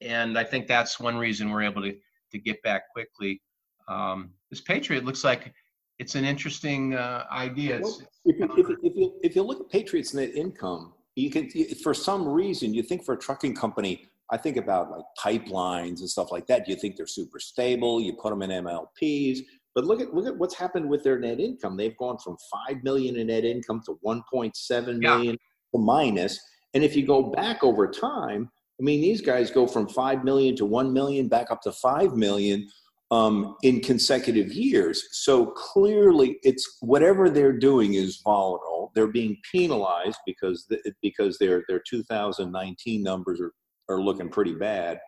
and 0.00 0.38
I 0.38 0.44
think 0.44 0.66
that's 0.66 1.00
one 1.00 1.16
reason 1.16 1.50
we're 1.50 1.62
able 1.62 1.82
to, 1.82 1.94
to 2.32 2.38
get 2.38 2.62
back 2.62 2.92
quickly. 2.92 3.40
Um, 3.88 4.30
this 4.50 4.60
Patriot 4.60 5.04
looks 5.04 5.24
like 5.24 5.52
it's 5.98 6.14
an 6.14 6.24
interesting 6.24 6.94
uh, 6.94 7.24
idea. 7.30 7.80
Well, 7.82 8.00
if, 8.24 8.38
you, 8.38 8.48
if, 8.56 8.78
if, 8.82 8.96
you, 8.96 9.12
if 9.22 9.36
you 9.36 9.42
look 9.42 9.60
at 9.60 9.70
Patriot's 9.70 10.14
net 10.14 10.34
income, 10.34 10.92
you 11.14 11.30
can, 11.30 11.48
for 11.82 11.94
some 11.94 12.28
reason, 12.28 12.74
you 12.74 12.82
think 12.82 13.04
for 13.04 13.14
a 13.14 13.18
trucking 13.18 13.54
company, 13.54 14.06
I 14.30 14.36
think 14.36 14.56
about 14.56 14.90
like 14.90 15.04
pipelines 15.18 16.00
and 16.00 16.10
stuff 16.10 16.32
like 16.32 16.46
that. 16.48 16.68
You 16.68 16.76
think 16.76 16.96
they're 16.96 17.06
super 17.06 17.38
stable. 17.38 18.00
You 18.00 18.14
put 18.14 18.30
them 18.30 18.42
in 18.42 18.50
MLPs. 18.50 19.38
But 19.74 19.84
look 19.84 20.00
at 20.00 20.14
look 20.14 20.26
at 20.26 20.36
what's 20.36 20.54
happened 20.54 20.88
with 20.88 21.04
their 21.04 21.18
net 21.18 21.38
income. 21.38 21.76
They've 21.76 21.96
gone 21.96 22.18
from 22.18 22.36
five 22.52 22.82
million 22.82 23.16
in 23.16 23.28
net 23.28 23.44
income 23.44 23.82
to 23.86 23.98
1.7 24.04 24.98
million 24.98 25.24
yeah. 25.26 25.32
to 25.72 25.78
minus. 25.78 26.40
And 26.74 26.82
if 26.82 26.96
you 26.96 27.06
go 27.06 27.30
back 27.30 27.62
over 27.62 27.86
time, 27.86 28.50
I 28.78 28.82
mean, 28.82 29.00
these 29.00 29.20
guys 29.20 29.50
go 29.50 29.66
from 29.66 29.88
five 29.88 30.24
million 30.24 30.54
to 30.56 30.66
one 30.66 30.92
million, 30.92 31.28
back 31.28 31.50
up 31.50 31.62
to 31.62 31.72
five 31.72 32.14
million 32.14 32.68
um, 33.10 33.56
in 33.62 33.80
consecutive 33.80 34.52
years. 34.52 35.02
So 35.12 35.46
clearly, 35.46 36.38
it's 36.42 36.78
whatever 36.80 37.30
they're 37.30 37.58
doing 37.58 37.94
is 37.94 38.20
volatile. 38.22 38.92
They're 38.94 39.06
being 39.06 39.36
penalized 39.50 40.18
because 40.26 40.66
the, 40.68 40.80
because 41.02 41.38
their 41.38 41.64
their 41.68 41.82
2019 41.88 43.02
numbers 43.02 43.40
are 43.40 43.52
are 43.88 44.00
looking 44.00 44.28
pretty 44.28 44.54
bad. 44.54 44.98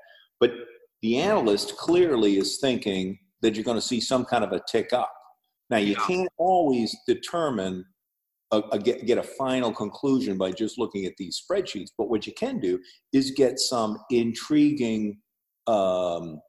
But 0.40 0.52
the 1.02 1.18
analyst 1.18 1.76
clearly 1.76 2.38
is 2.38 2.58
thinking 2.60 3.18
that 3.42 3.54
you're 3.54 3.64
going 3.64 3.76
to 3.76 3.80
see 3.80 4.00
some 4.00 4.24
kind 4.24 4.44
of 4.44 4.52
a 4.52 4.62
tick 4.68 4.92
up. 4.92 5.12
Now, 5.70 5.78
you 5.78 5.96
can't 5.96 6.28
always 6.38 6.96
determine 7.06 7.84
a, 8.52 8.62
a 8.72 8.78
get, 8.78 9.06
get 9.06 9.18
a 9.18 9.22
final 9.22 9.72
conclusion 9.72 10.38
by 10.38 10.50
just 10.50 10.78
looking 10.78 11.04
at 11.04 11.16
these 11.18 11.42
spreadsheets, 11.42 11.90
but 11.96 12.08
what 12.08 12.26
you 12.26 12.32
can 12.34 12.58
do 12.58 12.78
is 13.12 13.32
get 13.32 13.58
some 13.58 13.98
intriguing 14.10 15.18
um, 15.66 16.40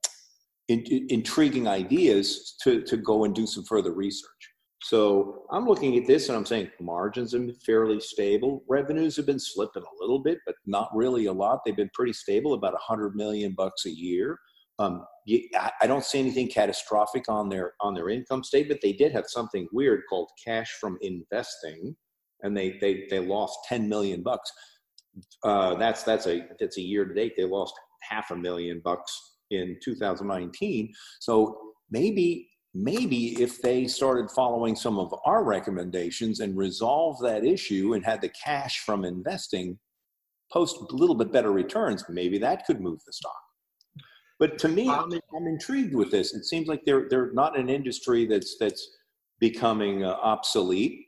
in, 0.69 0.81
in, 0.83 1.07
intriguing 1.09 1.67
ideas 1.67 2.55
to, 2.63 2.81
to 2.83 2.97
go 2.97 3.25
and 3.25 3.35
do 3.35 3.45
some 3.45 3.63
further 3.65 3.91
research. 3.91 4.29
So 4.81 5.43
I'm 5.51 5.67
looking 5.67 5.97
at 5.97 6.07
this 6.07 6.29
and 6.29 6.38
I'm 6.38 6.45
saying 6.45 6.69
margins 6.79 7.33
have 7.33 7.45
been 7.45 7.55
fairly 7.55 7.99
stable. 7.99 8.63
Revenues 8.69 9.17
have 9.17 9.25
been 9.25 9.39
slipping 9.39 9.83
a 9.83 10.01
little 10.01 10.19
bit, 10.19 10.39
but 10.45 10.55
not 10.65 10.89
really 10.93 11.25
a 11.25 11.33
lot. 11.33 11.59
They've 11.65 11.75
been 11.75 11.89
pretty 11.93 12.13
stable, 12.13 12.53
about 12.53 12.73
100 12.73 13.13
million 13.15 13.53
bucks 13.57 13.85
a 13.85 13.89
year. 13.89 14.39
Um, 14.79 15.05
you, 15.25 15.47
I 15.81 15.85
don't 15.85 16.05
see 16.05 16.19
anything 16.19 16.47
catastrophic 16.47 17.25
on 17.27 17.49
their 17.49 17.73
on 17.81 17.93
their 17.93 18.09
income 18.09 18.43
statement. 18.43 18.79
They 18.81 18.93
did 18.93 19.11
have 19.11 19.25
something 19.27 19.67
weird 19.71 20.03
called 20.09 20.29
cash 20.43 20.77
from 20.79 20.97
investing, 21.01 21.95
and 22.41 22.57
they 22.57 22.77
they 22.79 23.05
they 23.09 23.19
lost 23.19 23.59
ten 23.67 23.87
million 23.87 24.23
bucks. 24.23 24.51
Uh, 25.43 25.75
that's 25.75 26.03
that's 26.03 26.27
a 26.27 26.47
that's 26.59 26.77
a 26.77 26.81
year 26.81 27.05
to 27.05 27.13
date. 27.13 27.33
They 27.35 27.43
lost 27.43 27.73
half 28.01 28.31
a 28.31 28.35
million 28.35 28.81
bucks 28.83 29.35
in 29.51 29.77
2019. 29.83 30.93
So 31.19 31.59
maybe 31.91 32.47
maybe 32.73 33.41
if 33.41 33.61
they 33.61 33.87
started 33.87 34.31
following 34.31 34.75
some 34.75 34.99
of 34.99 35.13
our 35.25 35.43
recommendations 35.43 36.39
and 36.39 36.57
resolve 36.57 37.19
that 37.21 37.43
issue 37.43 37.93
and 37.93 38.05
had 38.05 38.21
the 38.21 38.31
cash 38.43 38.79
from 38.85 39.03
investing 39.03 39.77
post 40.53 40.77
a 40.77 40.95
little 40.95 41.15
bit 41.15 41.31
better 41.31 41.51
returns, 41.51 42.03
maybe 42.09 42.37
that 42.37 42.65
could 42.65 42.79
move 42.79 42.99
the 43.05 43.13
stock. 43.13 43.48
But 44.39 44.58
to 44.60 44.69
me, 44.69 44.89
I'm, 44.89 45.12
I'm 45.36 45.47
intrigued 45.47 45.93
with 45.93 46.12
this. 46.12 46.34
It 46.34 46.45
seems 46.45 46.67
like 46.67 46.86
they're 46.86 47.08
they're 47.10 47.32
not 47.34 47.60
an 47.60 47.69
industry 47.69 48.25
that's 48.25 48.56
that's 48.58 48.89
becoming 49.39 50.04
uh, 50.06 50.15
obsolete. 50.21 51.08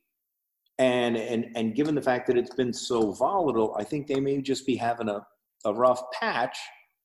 And, 0.79 1.15
and 1.15 1.45
and 1.55 1.75
given 1.75 1.95
the 1.95 2.01
fact 2.01 2.27
that 2.27 2.37
it's 2.37 2.53
been 2.53 2.73
so 2.73 3.13
volatile, 3.13 3.75
I 3.79 3.83
think 3.83 4.07
they 4.07 4.19
may 4.19 4.41
just 4.41 4.65
be 4.65 4.75
having 4.75 5.09
a, 5.09 5.25
a 5.65 5.73
rough 5.73 6.03
patch. 6.11 6.57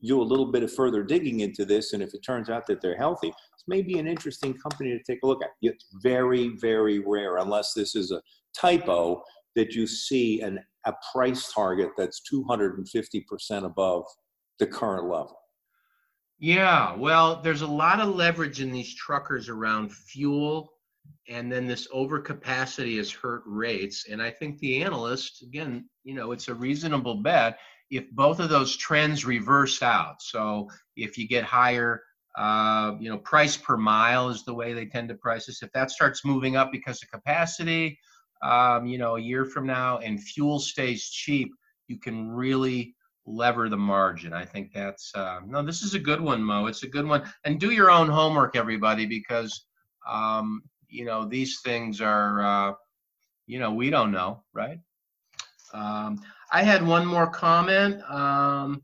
Do 0.02 0.20
a 0.20 0.22
little 0.22 0.52
bit 0.52 0.62
of 0.62 0.72
further 0.72 1.02
digging 1.02 1.40
into 1.40 1.64
this, 1.64 1.92
and 1.92 2.02
if 2.02 2.12
it 2.12 2.20
turns 2.20 2.50
out 2.50 2.66
that 2.66 2.80
they're 2.80 2.96
healthy, 2.96 3.28
it's 3.28 3.64
maybe 3.66 3.98
an 3.98 4.06
interesting 4.06 4.52
company 4.52 4.90
to 4.90 5.02
take 5.02 5.20
a 5.24 5.26
look 5.26 5.42
at. 5.42 5.50
It's 5.62 5.86
very, 6.02 6.50
very 6.60 6.98
rare, 6.98 7.38
unless 7.38 7.72
this 7.72 7.96
is 7.96 8.10
a 8.12 8.20
typo, 8.54 9.22
that 9.56 9.74
you 9.74 9.86
see 9.86 10.42
an, 10.42 10.60
a 10.84 10.92
price 11.12 11.50
target 11.50 11.90
that's 11.96 12.20
250% 12.32 13.64
above 13.64 14.04
the 14.58 14.66
current 14.66 15.04
level. 15.04 15.36
Yeah, 16.38 16.94
well, 16.96 17.40
there's 17.40 17.62
a 17.62 17.66
lot 17.66 18.00
of 18.00 18.14
leverage 18.14 18.60
in 18.60 18.70
these 18.70 18.94
truckers 18.94 19.48
around 19.48 19.92
fuel, 19.92 20.70
and 21.28 21.50
then 21.50 21.66
this 21.66 21.88
overcapacity 21.88 22.98
has 22.98 23.10
hurt 23.10 23.42
rates. 23.46 24.06
And 24.10 24.20
I 24.20 24.30
think 24.30 24.58
the 24.58 24.82
analyst, 24.82 25.42
again, 25.42 25.88
you 26.04 26.14
know, 26.14 26.32
it's 26.32 26.48
a 26.48 26.54
reasonable 26.54 27.22
bet 27.22 27.58
if 27.90 28.10
both 28.10 28.40
of 28.40 28.50
those 28.50 28.76
trends 28.76 29.24
reverse 29.24 29.82
out. 29.82 30.20
So 30.20 30.68
if 30.96 31.16
you 31.16 31.26
get 31.26 31.44
higher, 31.44 32.02
uh, 32.36 32.92
you 33.00 33.08
know, 33.08 33.18
price 33.18 33.56
per 33.56 33.76
mile 33.76 34.28
is 34.28 34.44
the 34.44 34.54
way 34.54 34.74
they 34.74 34.86
tend 34.86 35.08
to 35.08 35.14
price 35.14 35.46
this. 35.46 35.62
If 35.62 35.72
that 35.72 35.90
starts 35.90 36.24
moving 36.24 36.56
up 36.56 36.70
because 36.70 37.02
of 37.02 37.10
capacity, 37.10 37.98
um, 38.42 38.86
you 38.86 38.98
know, 38.98 39.16
a 39.16 39.20
year 39.20 39.44
from 39.46 39.66
now, 39.66 39.98
and 39.98 40.22
fuel 40.22 40.58
stays 40.58 41.08
cheap, 41.08 41.48
you 41.88 41.98
can 41.98 42.28
really 42.28 42.95
lever 43.26 43.68
the 43.68 43.76
margin. 43.76 44.32
I 44.32 44.44
think 44.44 44.72
that's 44.72 45.12
uh, 45.14 45.40
no. 45.46 45.62
This 45.62 45.82
is 45.82 45.94
a 45.94 45.98
good 45.98 46.20
one, 46.20 46.42
Mo. 46.42 46.66
It's 46.66 46.82
a 46.82 46.88
good 46.88 47.06
one, 47.06 47.30
and 47.44 47.60
do 47.60 47.70
your 47.70 47.90
own 47.90 48.08
homework, 48.08 48.56
everybody, 48.56 49.06
because 49.06 49.66
um, 50.08 50.62
you 50.88 51.04
know 51.04 51.26
these 51.26 51.60
things 51.60 52.00
are, 52.00 52.42
uh, 52.42 52.72
you 53.46 53.58
know, 53.58 53.72
we 53.72 53.90
don't 53.90 54.12
know, 54.12 54.42
right? 54.52 54.78
Um, 55.74 56.22
I 56.52 56.62
had 56.62 56.86
one 56.86 57.04
more 57.04 57.26
comment. 57.26 58.00
Um, 58.10 58.82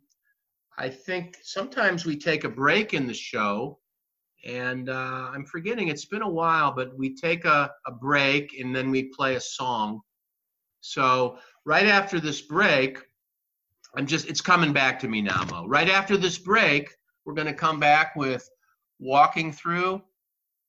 I 0.76 0.88
think 0.88 1.38
sometimes 1.42 2.04
we 2.04 2.16
take 2.16 2.44
a 2.44 2.48
break 2.48 2.94
in 2.94 3.06
the 3.06 3.14
show, 3.14 3.78
and 4.44 4.88
uh, 4.88 5.30
I'm 5.32 5.44
forgetting. 5.44 5.88
It's 5.88 6.06
been 6.06 6.22
a 6.22 6.28
while, 6.28 6.72
but 6.72 6.96
we 6.98 7.14
take 7.14 7.44
a, 7.44 7.70
a 7.86 7.92
break 7.92 8.58
and 8.58 8.74
then 8.74 8.90
we 8.90 9.04
play 9.04 9.36
a 9.36 9.40
song. 9.40 10.00
So 10.80 11.38
right 11.64 11.86
after 11.86 12.18
this 12.18 12.40
break 12.40 12.98
I'm 13.94 14.06
just, 14.06 14.26
it's 14.26 14.40
coming 14.40 14.72
back 14.72 14.98
to 15.00 15.08
me 15.08 15.20
now, 15.20 15.44
Mo. 15.50 15.66
Right 15.66 15.88
after 15.88 16.16
this 16.16 16.38
break, 16.38 16.88
we're 17.24 17.34
going 17.34 17.46
to 17.46 17.52
come 17.52 17.78
back 17.78 18.16
with 18.16 18.48
walking 18.98 19.52
through 19.52 20.02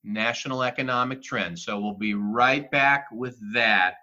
national 0.04 0.64
economic 0.64 1.24
trends. 1.24 1.64
So 1.64 1.80
we'll 1.80 1.94
be 1.94 2.16
right 2.16 2.70
back 2.70 3.06
with 3.12 3.38
that. 3.54 3.96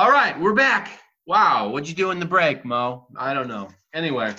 All 0.00 0.10
right, 0.10 0.40
we're 0.40 0.54
back. 0.54 0.98
Wow, 1.26 1.68
what'd 1.68 1.86
you 1.86 1.94
do 1.94 2.10
in 2.10 2.18
the 2.18 2.24
break, 2.24 2.64
Mo? 2.64 3.06
I 3.18 3.34
don't 3.34 3.48
know. 3.48 3.68
Anyway, 3.92 4.34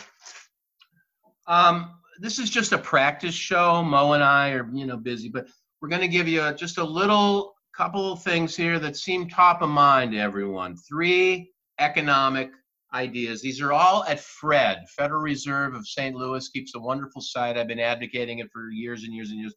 um, 1.46 2.00
this 2.20 2.40
is 2.40 2.50
just 2.50 2.72
a 2.72 2.80
practice 2.80 3.36
show. 3.36 3.84
Mo 3.84 4.14
and 4.14 4.24
I 4.24 4.54
are, 4.54 4.68
you 4.74 4.88
know, 4.88 4.98
busy, 4.98 5.30
but 5.30 5.48
we're 5.80 5.90
going 5.90 6.02
to 6.02 6.08
give 6.08 6.28
you 6.28 6.52
just 6.54 6.80
a 6.80 6.84
little 6.84 7.54
couple 7.78 8.12
of 8.12 8.24
things 8.24 8.56
here 8.56 8.80
that 8.80 8.98
seem 8.98 9.30
top 9.30 9.62
of 9.62 9.70
mind 9.70 10.14
to 10.14 10.18
everyone. 10.18 10.76
Three 10.78 11.52
economic 11.78 12.50
ideas. 12.96 13.44
These 13.44 13.62
are 13.62 13.72
all 13.72 14.04
at 14.06 14.20
FRED, 14.20 14.90
Federal 14.90 15.22
Reserve 15.22 15.76
of 15.76 15.88
St. 15.88 16.16
Louis, 16.16 16.50
keeps 16.50 16.74
a 16.74 16.80
wonderful 16.80 17.22
site. 17.22 17.56
I've 17.56 17.68
been 17.68 17.78
advocating 17.78 18.40
it 18.40 18.50
for 18.52 18.72
years 18.72 19.04
and 19.04 19.14
years 19.14 19.30
and 19.30 19.40
years. 19.40 19.54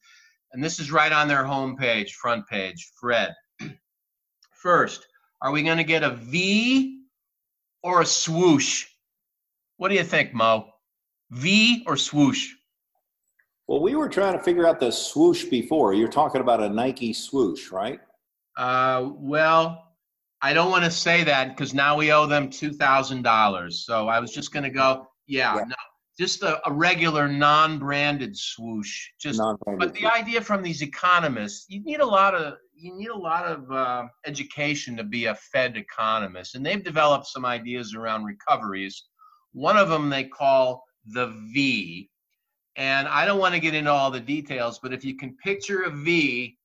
And 0.52 0.62
this 0.62 0.78
is 0.78 0.92
right 0.92 1.12
on 1.12 1.28
their 1.28 1.44
homepage, 1.44 2.10
front 2.10 2.46
page, 2.46 2.90
FRED. 3.00 3.34
First, 4.50 5.06
are 5.40 5.52
we 5.52 5.62
going 5.62 5.78
to 5.78 5.84
get 5.84 6.02
a 6.02 6.10
V 6.10 7.02
or 7.82 8.00
a 8.00 8.06
swoosh? 8.06 8.86
What 9.76 9.88
do 9.88 9.94
you 9.94 10.04
think, 10.04 10.32
Mo? 10.32 10.70
V 11.30 11.84
or 11.86 11.96
swoosh? 11.96 12.52
Well, 13.66 13.80
we 13.80 13.94
were 13.94 14.08
trying 14.08 14.36
to 14.36 14.42
figure 14.42 14.66
out 14.66 14.78
the 14.78 14.90
swoosh 14.90 15.44
before. 15.44 15.94
You're 15.94 16.08
talking 16.08 16.40
about 16.40 16.62
a 16.62 16.68
Nike 16.68 17.12
swoosh, 17.12 17.70
right? 17.70 17.98
Uh, 18.56 19.10
well, 19.14 19.94
I 20.42 20.52
don't 20.52 20.70
want 20.70 20.84
to 20.84 20.90
say 20.90 21.24
that 21.24 21.56
because 21.56 21.72
now 21.72 21.96
we 21.96 22.12
owe 22.12 22.26
them 22.26 22.50
two 22.50 22.72
thousand 22.72 23.22
dollars. 23.22 23.84
So 23.86 24.06
I 24.08 24.20
was 24.20 24.32
just 24.32 24.52
going 24.52 24.64
to 24.64 24.70
go, 24.70 25.06
yeah, 25.26 25.56
yeah, 25.56 25.64
no, 25.66 25.74
just 26.18 26.42
a, 26.42 26.60
a 26.68 26.72
regular 26.72 27.26
non-branded 27.26 28.36
swoosh. 28.36 29.08
Just, 29.18 29.38
non-branded 29.38 29.80
but 29.80 29.98
the 29.98 30.06
idea 30.06 30.40
from 30.42 30.62
these 30.62 30.82
economists, 30.82 31.64
you 31.68 31.82
need 31.82 32.00
a 32.00 32.06
lot 32.06 32.34
of 32.34 32.54
you 32.76 32.94
need 32.94 33.08
a 33.08 33.16
lot 33.16 33.44
of 33.44 33.70
uh, 33.70 34.04
education 34.26 34.96
to 34.96 35.04
be 35.04 35.26
a 35.26 35.34
Fed 35.34 35.76
economist, 35.76 36.54
and 36.54 36.64
they've 36.64 36.82
developed 36.82 37.26
some 37.26 37.44
ideas 37.44 37.94
around 37.94 38.24
recoveries. 38.24 39.04
One 39.52 39.76
of 39.76 39.88
them 39.88 40.10
they 40.10 40.24
call 40.24 40.84
the 41.06 41.28
V, 41.52 42.10
and 42.76 43.06
I 43.08 43.24
don't 43.24 43.38
want 43.38 43.54
to 43.54 43.60
get 43.60 43.74
into 43.74 43.90
all 43.90 44.10
the 44.10 44.20
details, 44.20 44.78
but 44.82 44.92
if 44.92 45.04
you 45.04 45.16
can 45.16 45.36
picture 45.36 45.82
a 45.82 45.90
V, 45.90 46.56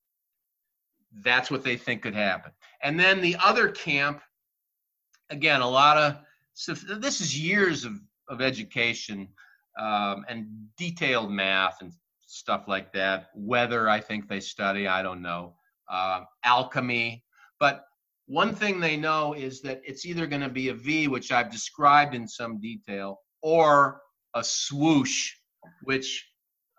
that's 1.22 1.50
what 1.50 1.62
they 1.62 1.76
think 1.76 2.02
could 2.02 2.14
happen. 2.14 2.52
And 2.82 2.98
then 2.98 3.20
the 3.20 3.36
other 3.42 3.68
camp, 3.68 4.20
again, 5.30 5.60
a 5.60 5.68
lot 5.68 5.96
of 5.96 6.16
so 6.54 6.74
this 6.74 7.20
is 7.20 7.38
years 7.38 7.84
of, 7.84 7.94
of 8.28 8.40
education 8.40 9.28
um, 9.78 10.24
and 10.28 10.46
detailed 10.76 11.30
math 11.30 11.80
and 11.80 11.92
stuff 12.26 12.64
like 12.66 12.92
that. 12.92 13.30
Whether 13.34 13.88
I 13.88 14.00
think 14.00 14.28
they 14.28 14.40
study, 14.40 14.86
I 14.86 15.02
don't 15.02 15.22
know 15.22 15.54
uh, 15.90 16.22
alchemy. 16.44 17.24
But 17.58 17.84
one 18.26 18.54
thing 18.54 18.78
they 18.78 18.96
know 18.96 19.34
is 19.34 19.60
that 19.62 19.80
it's 19.84 20.06
either 20.06 20.26
going 20.26 20.42
to 20.42 20.48
be 20.48 20.68
a 20.68 20.74
V, 20.74 21.08
which 21.08 21.32
I've 21.32 21.50
described 21.50 22.14
in 22.14 22.28
some 22.28 22.60
detail, 22.60 23.20
or 23.42 24.00
a 24.34 24.44
swoosh, 24.44 25.32
which 25.82 26.26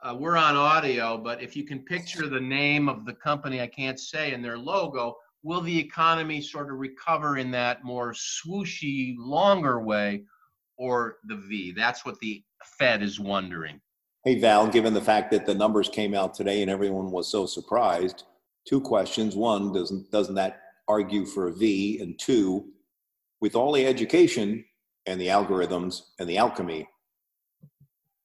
uh, 0.04 0.16
we're 0.18 0.38
on 0.38 0.56
audio, 0.56 1.18
but 1.18 1.42
if 1.44 1.56
you 1.56 1.64
can 1.64 1.80
picture 1.80 2.28
the 2.28 2.40
name 2.40 2.90
of 2.90 3.06
the 3.06 3.14
company, 3.14 3.62
I 3.62 3.68
can't 3.68 4.00
say, 4.00 4.34
and 4.34 4.44
their 4.44 4.58
logo, 4.58 5.16
will 5.44 5.62
the 5.62 5.78
economy 5.78 6.42
sort 6.42 6.72
of 6.72 6.80
recover 6.80 7.38
in 7.38 7.52
that 7.52 7.84
more 7.84 8.14
swooshy, 8.14 9.16
longer 9.18 9.80
way, 9.80 10.24
or 10.78 11.18
the 11.26 11.36
V? 11.36 11.72
That's 11.72 12.06
what 12.06 12.20
the 12.20 12.44
Fed 12.80 13.04
is 13.04 13.20
wondering. 13.20 13.80
Hey, 14.24 14.40
Val, 14.40 14.68
given 14.68 14.94
the 14.94 15.02
fact 15.02 15.32
that 15.32 15.46
the 15.46 15.54
numbers 15.54 15.90
came 15.90 16.14
out 16.14 16.34
today 16.34 16.62
and 16.62 16.72
everyone 16.72 17.12
was 17.12 17.32
so 17.32 17.46
surprised, 17.46 18.24
two 18.68 18.82
questions. 18.82 19.36
One, 19.36 19.74
doesn't 19.74 20.12
doesn't 20.12 20.36
that 20.36 20.62
argue 20.88 21.26
for 21.26 21.48
a 21.48 21.54
V? 21.54 22.00
And 22.02 22.20
two, 22.20 22.70
with 23.40 23.56
all 23.56 23.72
the 23.72 23.86
education 23.86 24.64
and 25.06 25.20
the 25.20 25.28
algorithms 25.28 26.02
and 26.20 26.30
the 26.30 26.38
alchemy, 26.38 26.88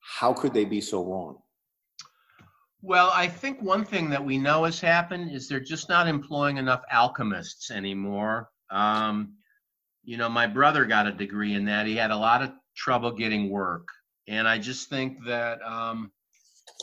how 0.01 0.33
could 0.33 0.55
they 0.55 0.64
be 0.64 0.81
so 0.81 1.05
wrong? 1.05 1.38
Well, 2.83 3.11
I 3.12 3.27
think 3.27 3.61
one 3.61 3.85
thing 3.85 4.11
that 4.11 4.25
we 4.25 4.38
know 4.38 4.64
has 4.64 4.81
happened 4.81 5.33
is 5.33 5.49
they're 5.49 5.61
just 5.61 5.88
not 5.88 6.07
employing 6.07 6.59
enough 6.59 6.83
alchemists 6.90 7.70
anymore. 7.70 8.51
Um, 8.70 9.35
you 10.05 10.16
know, 10.16 10.29
my 10.29 10.46
brother 10.46 10.85
got 10.85 11.09
a 11.09 11.12
degree 11.12 11.55
in 11.55 11.64
that. 11.64 11.87
He 11.87 11.96
had 11.96 12.12
a 12.12 12.16
lot 12.16 12.42
of 12.42 12.53
trouble 12.77 13.11
getting 13.11 13.51
work. 13.51 13.88
And 14.29 14.46
I 14.46 14.59
just 14.59 14.88
think 14.88 15.25
that 15.27 15.61
um, 15.62 16.12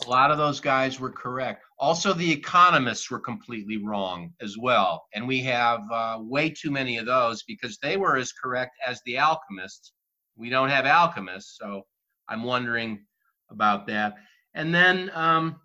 a 0.05 0.09
lot 0.09 0.31
of 0.31 0.37
those 0.37 0.59
guys 0.59 0.99
were 0.99 1.11
correct. 1.11 1.63
Also, 1.79 2.13
the 2.13 2.31
economists 2.31 3.11
were 3.11 3.19
completely 3.19 3.77
wrong 3.77 4.33
as 4.41 4.57
well. 4.57 5.05
And 5.13 5.27
we 5.27 5.41
have 5.41 5.81
uh, 5.91 6.17
way 6.21 6.49
too 6.49 6.71
many 6.71 6.97
of 6.97 7.05
those 7.05 7.43
because 7.43 7.77
they 7.81 7.97
were 7.97 8.17
as 8.17 8.31
correct 8.31 8.71
as 8.85 9.01
the 9.05 9.17
alchemists. 9.17 9.93
We 10.35 10.49
don't 10.49 10.69
have 10.69 10.85
alchemists, 10.85 11.57
so 11.59 11.83
I'm 12.27 12.43
wondering 12.43 13.05
about 13.49 13.85
that. 13.87 14.15
And 14.55 14.73
then 14.73 15.11
um, 15.13 15.57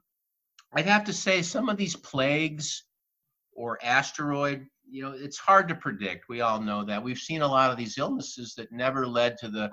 I'd 0.75 0.87
have 0.87 1.05
to 1.05 1.13
say 1.13 1.43
some 1.43 1.69
of 1.69 1.77
these 1.77 1.97
plagues 1.97 2.85
or 3.55 3.79
asteroid, 3.83 4.67
you 4.91 5.03
know, 5.03 5.13
it's 5.13 5.39
hard 5.39 5.69
to 5.69 5.75
predict. 5.75 6.29
We 6.29 6.43
all 6.43 6.61
know 6.61 6.85
that. 6.85 7.03
We've 7.03 7.19
seen 7.19 7.43
a 7.43 7.49
lot 7.49 7.71
of 7.71 7.77
these 7.77 7.99
illnesses 7.99 8.55
that 8.57 8.73
never 8.73 9.07
led 9.07 9.37
to 9.39 9.49
the 9.49 9.71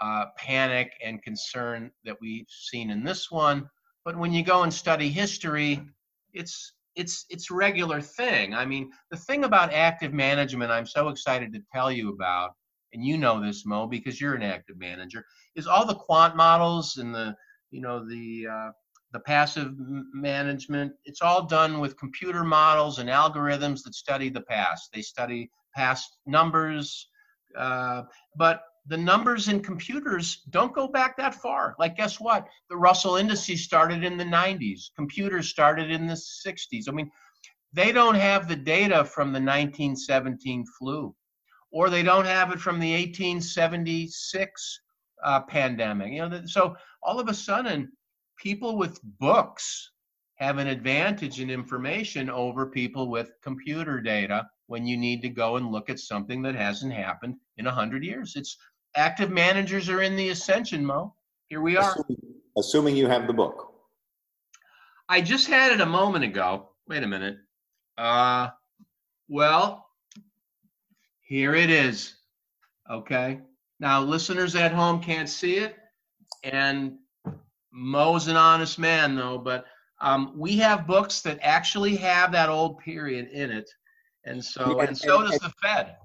uh, 0.00 0.26
panic 0.36 0.92
and 1.02 1.22
concern 1.22 1.90
that 2.04 2.16
we've 2.20 2.48
seen 2.48 2.90
in 2.90 3.02
this 3.02 3.30
one 3.30 3.68
but 4.06 4.16
when 4.16 4.32
you 4.32 4.44
go 4.44 4.62
and 4.62 4.72
study 4.72 5.08
history, 5.08 5.82
it's 6.32 6.74
it's 6.94 7.26
it's 7.28 7.50
regular 7.50 8.00
thing. 8.00 8.54
I 8.54 8.64
mean, 8.64 8.88
the 9.10 9.16
thing 9.16 9.42
about 9.42 9.74
active 9.74 10.14
management 10.14 10.70
I'm 10.70 10.86
so 10.86 11.08
excited 11.08 11.52
to 11.52 11.62
tell 11.74 11.90
you 11.90 12.10
about, 12.10 12.52
and 12.92 13.04
you 13.04 13.18
know 13.18 13.44
this, 13.44 13.66
Mo, 13.66 13.88
because 13.88 14.20
you're 14.20 14.36
an 14.36 14.44
active 14.44 14.78
manager, 14.78 15.24
is 15.56 15.66
all 15.66 15.84
the 15.84 15.96
quant 15.96 16.36
models 16.36 16.98
and 16.98 17.12
the 17.12 17.34
you 17.72 17.80
know 17.80 18.08
the 18.08 18.46
uh, 18.48 18.70
the 19.10 19.18
passive 19.18 19.72
management. 20.14 20.92
It's 21.04 21.20
all 21.20 21.44
done 21.44 21.80
with 21.80 21.98
computer 21.98 22.44
models 22.44 23.00
and 23.00 23.10
algorithms 23.10 23.82
that 23.82 23.96
study 23.96 24.28
the 24.28 24.42
past. 24.42 24.90
They 24.94 25.02
study 25.02 25.50
past 25.74 26.16
numbers, 26.26 27.08
uh, 27.58 28.02
but 28.36 28.62
the 28.88 28.96
numbers 28.96 29.48
in 29.48 29.60
computers 29.60 30.42
don't 30.50 30.74
go 30.74 30.86
back 30.86 31.16
that 31.16 31.34
far. 31.34 31.74
Like, 31.78 31.96
guess 31.96 32.20
what? 32.20 32.46
The 32.70 32.76
Russell 32.76 33.16
indices 33.16 33.64
started 33.64 34.04
in 34.04 34.16
the 34.16 34.24
90s, 34.24 34.90
computers 34.94 35.48
started 35.48 35.90
in 35.90 36.06
the 36.06 36.14
60s. 36.14 36.88
I 36.88 36.92
mean, 36.92 37.10
they 37.72 37.92
don't 37.92 38.14
have 38.14 38.48
the 38.48 38.56
data 38.56 39.04
from 39.04 39.28
the 39.28 39.40
1917 39.40 40.64
flu, 40.78 41.14
or 41.72 41.90
they 41.90 42.02
don't 42.02 42.26
have 42.26 42.52
it 42.52 42.60
from 42.60 42.78
the 42.78 42.92
1876 42.92 44.80
uh, 45.24 45.40
pandemic. 45.42 46.12
You 46.12 46.28
know, 46.28 46.42
so 46.46 46.76
all 47.02 47.18
of 47.18 47.28
a 47.28 47.34
sudden, 47.34 47.90
people 48.38 48.76
with 48.76 49.00
books 49.18 49.90
have 50.36 50.58
an 50.58 50.68
advantage 50.68 51.40
in 51.40 51.50
information 51.50 52.30
over 52.30 52.66
people 52.66 53.10
with 53.10 53.32
computer 53.42 54.00
data 54.00 54.48
when 54.66 54.86
you 54.86 54.96
need 54.96 55.22
to 55.22 55.28
go 55.28 55.56
and 55.56 55.72
look 55.72 55.88
at 55.88 55.98
something 55.98 56.42
that 56.42 56.54
hasn't 56.54 56.92
happened 56.92 57.34
in 57.56 57.64
100 57.64 58.04
years. 58.04 58.34
It's 58.36 58.56
active 58.96 59.30
managers 59.30 59.88
are 59.88 60.02
in 60.02 60.16
the 60.16 60.30
ascension, 60.30 60.84
Mo. 60.84 61.14
Here 61.48 61.60
we 61.60 61.76
are. 61.76 61.92
Assuming, 61.92 62.34
assuming 62.58 62.96
you 62.96 63.06
have 63.06 63.26
the 63.26 63.32
book. 63.32 63.72
I 65.08 65.20
just 65.20 65.46
had 65.46 65.72
it 65.72 65.80
a 65.80 65.86
moment 65.86 66.24
ago. 66.24 66.70
Wait 66.88 67.02
a 67.02 67.06
minute. 67.06 67.36
Uh, 67.96 68.48
well, 69.28 69.86
here 71.20 71.54
it 71.54 71.70
is. 71.70 72.14
Okay. 72.90 73.40
Now, 73.78 74.00
listeners 74.00 74.56
at 74.56 74.72
home 74.72 75.00
can't 75.00 75.28
see 75.28 75.58
it, 75.58 75.76
and 76.42 76.96
Mo's 77.72 78.26
an 78.26 78.36
honest 78.36 78.78
man, 78.78 79.14
though. 79.14 79.38
But 79.38 79.66
um, 80.00 80.32
we 80.36 80.56
have 80.58 80.86
books 80.86 81.20
that 81.22 81.38
actually 81.42 81.96
have 81.96 82.32
that 82.32 82.48
old 82.48 82.78
period 82.78 83.28
in 83.28 83.50
it, 83.50 83.68
and 84.24 84.42
so 84.44 84.80
and, 84.80 84.88
and 84.88 84.98
so 84.98 85.22
does 85.22 85.38
the 85.38 85.52
Fed 85.62 85.96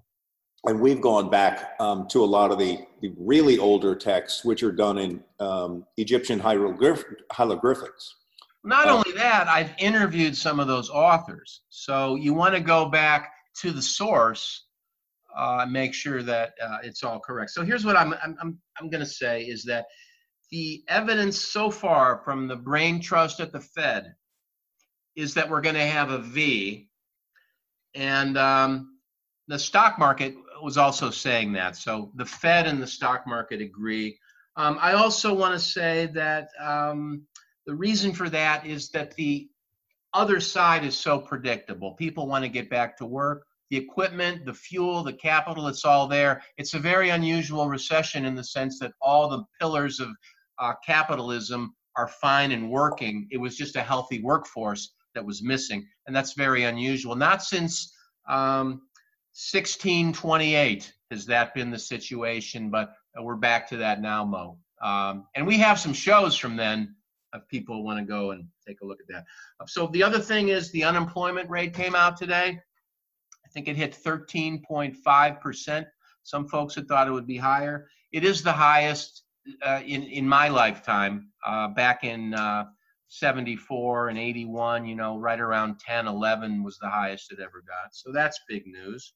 and 0.67 0.79
we've 0.79 1.01
gone 1.01 1.29
back 1.29 1.73
um, 1.79 2.07
to 2.09 2.23
a 2.23 2.25
lot 2.25 2.51
of 2.51 2.59
the, 2.59 2.79
the 3.01 3.13
really 3.17 3.57
older 3.57 3.95
texts, 3.95 4.45
which 4.45 4.61
are 4.61 4.71
done 4.71 4.97
in 4.97 5.23
um, 5.39 5.85
Egyptian 5.97 6.39
hieroglyph- 6.39 7.03
hieroglyphics. 7.31 8.15
Not 8.63 8.87
uh, 8.87 8.97
only 8.97 9.11
that, 9.13 9.47
I've 9.47 9.73
interviewed 9.79 10.37
some 10.37 10.59
of 10.59 10.67
those 10.67 10.89
authors. 10.89 11.61
So 11.69 12.15
you 12.15 12.33
want 12.33 12.53
to 12.53 12.61
go 12.61 12.85
back 12.85 13.31
to 13.61 13.71
the 13.71 13.81
source, 13.81 14.65
uh, 15.35 15.65
make 15.67 15.93
sure 15.95 16.21
that 16.21 16.53
uh, 16.63 16.77
it's 16.83 17.03
all 17.03 17.19
correct. 17.19 17.51
So 17.51 17.63
here's 17.63 17.85
what 17.85 17.97
I'm 17.97 18.13
I'm 18.23 18.37
I'm, 18.41 18.59
I'm 18.79 18.89
going 18.89 18.99
to 18.99 19.09
say 19.09 19.41
is 19.43 19.63
that 19.63 19.85
the 20.51 20.83
evidence 20.89 21.39
so 21.39 21.71
far 21.71 22.21
from 22.23 22.47
the 22.47 22.55
brain 22.55 23.01
trust 23.01 23.39
at 23.39 23.51
the 23.51 23.61
Fed 23.61 24.13
is 25.15 25.33
that 25.33 25.49
we're 25.49 25.61
going 25.61 25.75
to 25.75 25.85
have 25.85 26.11
a 26.11 26.19
V, 26.19 26.87
and 27.95 28.37
um, 28.37 28.99
the 29.47 29.57
stock 29.57 29.97
market 29.97 30.35
was 30.63 30.77
also 30.77 31.09
saying 31.09 31.53
that. 31.53 31.75
So 31.75 32.11
the 32.15 32.25
Fed 32.25 32.67
and 32.67 32.81
the 32.81 32.87
stock 32.87 33.27
market 33.27 33.61
agree. 33.61 34.17
Um, 34.55 34.77
I 34.81 34.93
also 34.93 35.33
want 35.33 35.53
to 35.53 35.59
say 35.59 36.07
that 36.13 36.49
um, 36.59 37.23
the 37.65 37.75
reason 37.75 38.13
for 38.13 38.29
that 38.29 38.65
is 38.65 38.89
that 38.89 39.15
the 39.15 39.49
other 40.13 40.39
side 40.39 40.83
is 40.83 40.97
so 40.97 41.19
predictable. 41.19 41.93
People 41.93 42.27
want 42.27 42.43
to 42.43 42.49
get 42.49 42.69
back 42.69 42.97
to 42.97 43.05
work. 43.05 43.45
The 43.69 43.77
equipment, 43.77 44.45
the 44.45 44.53
fuel, 44.53 45.03
the 45.03 45.13
capital, 45.13 45.67
it's 45.67 45.85
all 45.85 46.07
there. 46.07 46.41
It's 46.57 46.73
a 46.73 46.79
very 46.79 47.09
unusual 47.09 47.69
recession 47.69 48.25
in 48.25 48.35
the 48.35 48.43
sense 48.43 48.79
that 48.79 48.91
all 49.01 49.29
the 49.29 49.43
pillars 49.59 50.01
of 50.01 50.09
uh, 50.59 50.73
capitalism 50.85 51.73
are 51.95 52.09
fine 52.09 52.51
and 52.51 52.69
working. 52.69 53.27
It 53.31 53.37
was 53.37 53.55
just 53.55 53.77
a 53.77 53.81
healthy 53.81 54.21
workforce 54.21 54.93
that 55.15 55.25
was 55.25 55.41
missing. 55.41 55.87
And 56.07 56.15
that's 56.15 56.33
very 56.33 56.63
unusual. 56.63 57.15
Not 57.15 57.43
since 57.43 57.93
um, 58.27 58.81
1628 59.33 60.93
has 61.09 61.25
that 61.25 61.53
been 61.53 61.71
the 61.71 61.79
situation, 61.79 62.69
but 62.69 62.93
we're 63.19 63.35
back 63.35 63.67
to 63.69 63.77
that 63.77 64.01
now, 64.01 64.25
Mo. 64.25 64.57
Um, 64.81 65.27
and 65.35 65.45
we 65.45 65.57
have 65.57 65.79
some 65.79 65.93
shows 65.93 66.35
from 66.35 66.55
then 66.55 66.95
if 67.33 67.47
people 67.47 67.83
want 67.83 67.99
to 67.99 68.05
go 68.05 68.31
and 68.31 68.45
take 68.67 68.81
a 68.81 68.85
look 68.85 68.99
at 68.99 69.07
that. 69.07 69.25
So 69.67 69.87
the 69.87 70.03
other 70.03 70.19
thing 70.19 70.49
is 70.49 70.71
the 70.71 70.83
unemployment 70.83 71.49
rate 71.49 71.73
came 71.73 71.95
out 71.95 72.17
today. 72.17 72.59
I 73.45 73.49
think 73.53 73.67
it 73.67 73.75
hit 73.75 73.97
13.5%. 74.03 75.85
Some 76.23 76.47
folks 76.47 76.75
had 76.75 76.87
thought 76.87 77.07
it 77.07 77.11
would 77.11 77.27
be 77.27 77.37
higher. 77.37 77.87
It 78.11 78.23
is 78.23 78.43
the 78.43 78.51
highest 78.51 79.23
uh, 79.61 79.81
in, 79.85 80.03
in 80.03 80.27
my 80.27 80.49
lifetime. 80.49 81.29
Uh, 81.45 81.69
back 81.69 82.03
in 82.03 82.33
uh, 82.33 82.65
74 83.07 84.09
and 84.09 84.17
81, 84.17 84.85
you 84.85 84.95
know, 84.95 85.17
right 85.17 85.39
around 85.39 85.79
10, 85.79 86.07
11 86.07 86.63
was 86.63 86.77
the 86.79 86.89
highest 86.89 87.31
it 87.31 87.39
ever 87.39 87.63
got. 87.67 87.93
So 87.93 88.11
that's 88.11 88.39
big 88.47 88.67
news. 88.67 89.13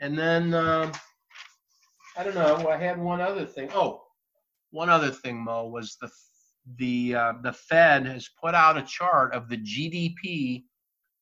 And 0.00 0.18
then 0.18 0.54
uh, 0.54 0.92
I 2.16 2.22
don't 2.24 2.34
know. 2.34 2.68
I 2.68 2.76
had 2.76 2.98
one 2.98 3.20
other 3.20 3.44
thing. 3.44 3.70
Oh, 3.74 4.02
one 4.70 4.90
other 4.90 5.10
thing, 5.10 5.42
Mo, 5.42 5.68
was 5.68 5.96
the 6.00 6.10
the 6.76 7.14
uh, 7.14 7.32
the 7.42 7.52
Fed 7.52 8.06
has 8.06 8.28
put 8.42 8.54
out 8.54 8.76
a 8.76 8.82
chart 8.82 9.34
of 9.34 9.48
the 9.48 9.56
GDP 9.56 10.64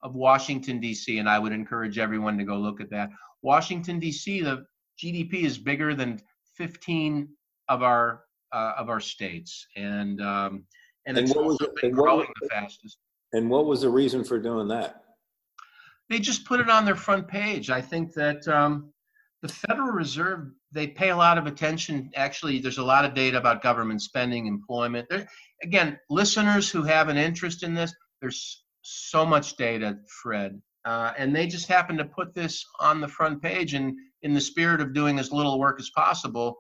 of 0.03 0.15
Washington 0.15 0.81
D.C. 0.81 1.19
and 1.19 1.29
I 1.29 1.39
would 1.39 1.53
encourage 1.53 1.99
everyone 1.99 2.37
to 2.39 2.45
go 2.45 2.57
look 2.57 2.81
at 2.81 2.91
that. 2.91 3.11
Washington 3.43 3.99
D.C. 3.99 4.43
the 4.43 4.65
GDP 5.03 5.45
is 5.45 5.59
bigger 5.59 5.95
than 5.95 6.21
15 6.57 7.29
of 7.69 7.83
our 7.83 8.23
uh, 8.53 8.73
of 8.77 8.89
our 8.89 9.01
states, 9.01 9.67
and 9.77 10.21
um, 10.21 10.65
and, 11.07 11.17
and 11.17 11.29
it's 11.29 11.37
also 11.37 11.67
been 11.81 11.93
growing 11.93 12.29
the 12.41 12.49
fastest. 12.49 12.99
And 13.33 13.51
what 13.51 13.67
was 13.67 13.83
the 13.83 13.89
reason 13.89 14.25
for 14.25 14.39
doing 14.39 14.69
that? 14.69 15.03
They 16.09 16.19
just 16.19 16.45
put 16.45 16.61
it 16.61 16.71
on 16.71 16.85
their 16.85 16.97
front 16.97 17.29
page. 17.29 17.71
I 17.71 17.81
think 17.81 18.15
that 18.15 18.47
um, 18.49 18.93
the 19.43 19.49
Federal 19.49 19.91
Reserve 19.91 20.51
they 20.73 20.87
pay 20.87 21.11
a 21.11 21.17
lot 21.17 21.39
of 21.39 21.47
attention. 21.47 22.11
Actually, 22.15 22.59
there's 22.59 22.79
a 22.79 22.85
lot 22.85 23.05
of 23.05 23.15
data 23.15 23.39
about 23.39 23.63
government 23.63 24.03
spending, 24.03 24.47
employment. 24.47 25.09
There, 25.09 25.27
again, 25.63 25.99
listeners 26.11 26.71
who 26.71 26.83
have 26.83 27.09
an 27.09 27.17
interest 27.17 27.63
in 27.63 27.75
this, 27.75 27.95
there's 28.21 28.65
so 28.83 29.25
much 29.25 29.57
data, 29.57 29.97
Fred, 30.23 30.61
uh, 30.85 31.13
and 31.17 31.35
they 31.35 31.47
just 31.47 31.67
happen 31.67 31.97
to 31.97 32.05
put 32.05 32.35
this 32.35 32.65
on 32.79 33.01
the 33.01 33.09
front 33.09 33.43
page. 33.43 33.75
And 33.75 33.95
in 34.23 34.35
the 34.35 34.41
spirit 34.41 34.81
of 34.81 34.93
doing 34.93 35.19
as 35.19 35.33
little 35.33 35.59
work 35.59 35.81
as 35.81 35.91
possible, 35.91 36.59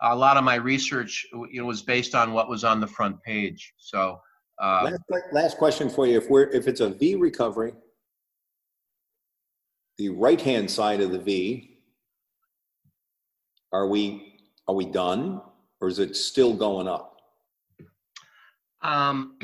a 0.00 0.16
lot 0.16 0.36
of 0.36 0.44
my 0.44 0.54
research 0.54 1.26
you 1.50 1.60
know, 1.60 1.66
was 1.66 1.82
based 1.82 2.14
on 2.14 2.32
what 2.32 2.48
was 2.48 2.64
on 2.64 2.80
the 2.80 2.86
front 2.86 3.22
page. 3.22 3.72
So. 3.78 4.18
Uh, 4.60 4.90
last, 5.08 5.24
last 5.32 5.56
question 5.56 5.88
for 5.88 6.04
you: 6.04 6.16
If 6.16 6.28
we're 6.28 6.48
if 6.50 6.66
it's 6.66 6.80
a 6.80 6.88
V 6.88 7.14
recovery, 7.14 7.74
the 9.98 10.08
right-hand 10.08 10.70
side 10.70 11.00
of 11.00 11.10
the 11.10 11.18
V, 11.18 11.78
are 13.72 13.88
we 13.88 14.36
are 14.66 14.74
we 14.74 14.86
done, 14.86 15.40
or 15.80 15.88
is 15.88 15.98
it 15.98 16.14
still 16.14 16.54
going 16.54 16.86
up? 16.86 17.16
Um, 18.82 19.38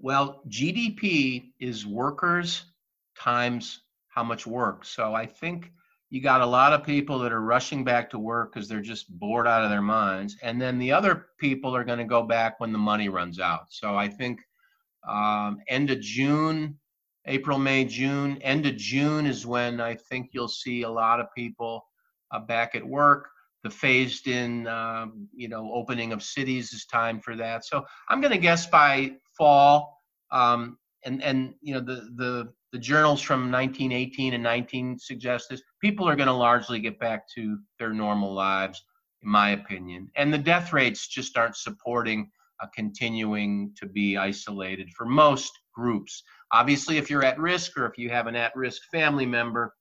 well, 0.00 0.42
GDP 0.48 1.52
is 1.60 1.86
workers 1.86 2.64
times 3.18 3.82
how 4.08 4.22
much 4.22 4.46
work. 4.46 4.84
So 4.84 5.14
I 5.14 5.26
think 5.26 5.72
you 6.10 6.22
got 6.22 6.40
a 6.40 6.46
lot 6.46 6.72
of 6.72 6.84
people 6.84 7.18
that 7.18 7.32
are 7.32 7.42
rushing 7.42 7.84
back 7.84 8.08
to 8.10 8.18
work 8.18 8.52
because 8.52 8.68
they're 8.68 8.80
just 8.80 9.10
bored 9.18 9.46
out 9.46 9.64
of 9.64 9.70
their 9.70 9.82
minds, 9.82 10.36
and 10.42 10.60
then 10.60 10.78
the 10.78 10.90
other 10.90 11.26
people 11.38 11.76
are 11.76 11.84
going 11.84 11.98
to 11.98 12.04
go 12.04 12.22
back 12.22 12.60
when 12.60 12.72
the 12.72 12.78
money 12.78 13.08
runs 13.08 13.38
out. 13.38 13.66
So 13.68 13.94
I 13.96 14.08
think 14.08 14.40
um, 15.06 15.58
end 15.68 15.90
of 15.90 16.00
June 16.00 16.78
April, 17.28 17.58
May, 17.58 17.84
June. 17.84 18.38
End 18.42 18.66
of 18.66 18.76
June 18.76 19.26
is 19.26 19.46
when 19.46 19.80
I 19.80 19.94
think 19.94 20.30
you'll 20.32 20.48
see 20.48 20.82
a 20.82 20.90
lot 20.90 21.20
of 21.20 21.26
people 21.36 21.86
uh, 22.32 22.40
back 22.40 22.74
at 22.74 22.86
work. 22.86 23.28
The 23.62 23.70
phased 23.70 24.28
in, 24.28 24.66
um, 24.66 25.28
you 25.34 25.48
know, 25.48 25.70
opening 25.72 26.12
of 26.12 26.22
cities 26.22 26.72
is 26.72 26.86
time 26.86 27.20
for 27.20 27.36
that. 27.36 27.64
So 27.64 27.84
I'm 28.08 28.20
going 28.20 28.32
to 28.32 28.38
guess 28.38 28.66
by 28.66 29.12
fall, 29.36 30.00
um, 30.30 30.78
and 31.04 31.22
and 31.22 31.54
you 31.60 31.74
know 31.74 31.80
the 31.80 32.08
the 32.16 32.52
the 32.72 32.78
journals 32.78 33.20
from 33.20 33.50
1918 33.50 34.34
and 34.34 34.42
19 34.42 34.98
suggest 34.98 35.48
this. 35.50 35.62
People 35.80 36.08
are 36.08 36.16
going 36.16 36.28
to 36.28 36.32
largely 36.32 36.80
get 36.80 36.98
back 36.98 37.28
to 37.34 37.58
their 37.78 37.92
normal 37.92 38.32
lives, 38.32 38.84
in 39.22 39.28
my 39.30 39.50
opinion. 39.50 40.08
And 40.16 40.32
the 40.32 40.38
death 40.38 40.72
rates 40.72 41.08
just 41.08 41.36
aren't 41.36 41.56
supporting 41.56 42.30
continuing 42.74 43.72
to 43.76 43.86
be 43.86 44.16
isolated 44.16 44.90
for 44.90 45.06
most 45.06 45.52
groups. 45.78 46.24
Obviously, 46.52 46.98
if 46.98 47.08
you're 47.08 47.24
at 47.24 47.38
risk 47.38 47.78
or 47.78 47.86
if 47.86 47.96
you 47.96 48.10
have 48.10 48.26
an 48.26 48.34
at 48.34 48.54
risk 48.56 48.82
family 48.90 49.26
member, 49.26 49.74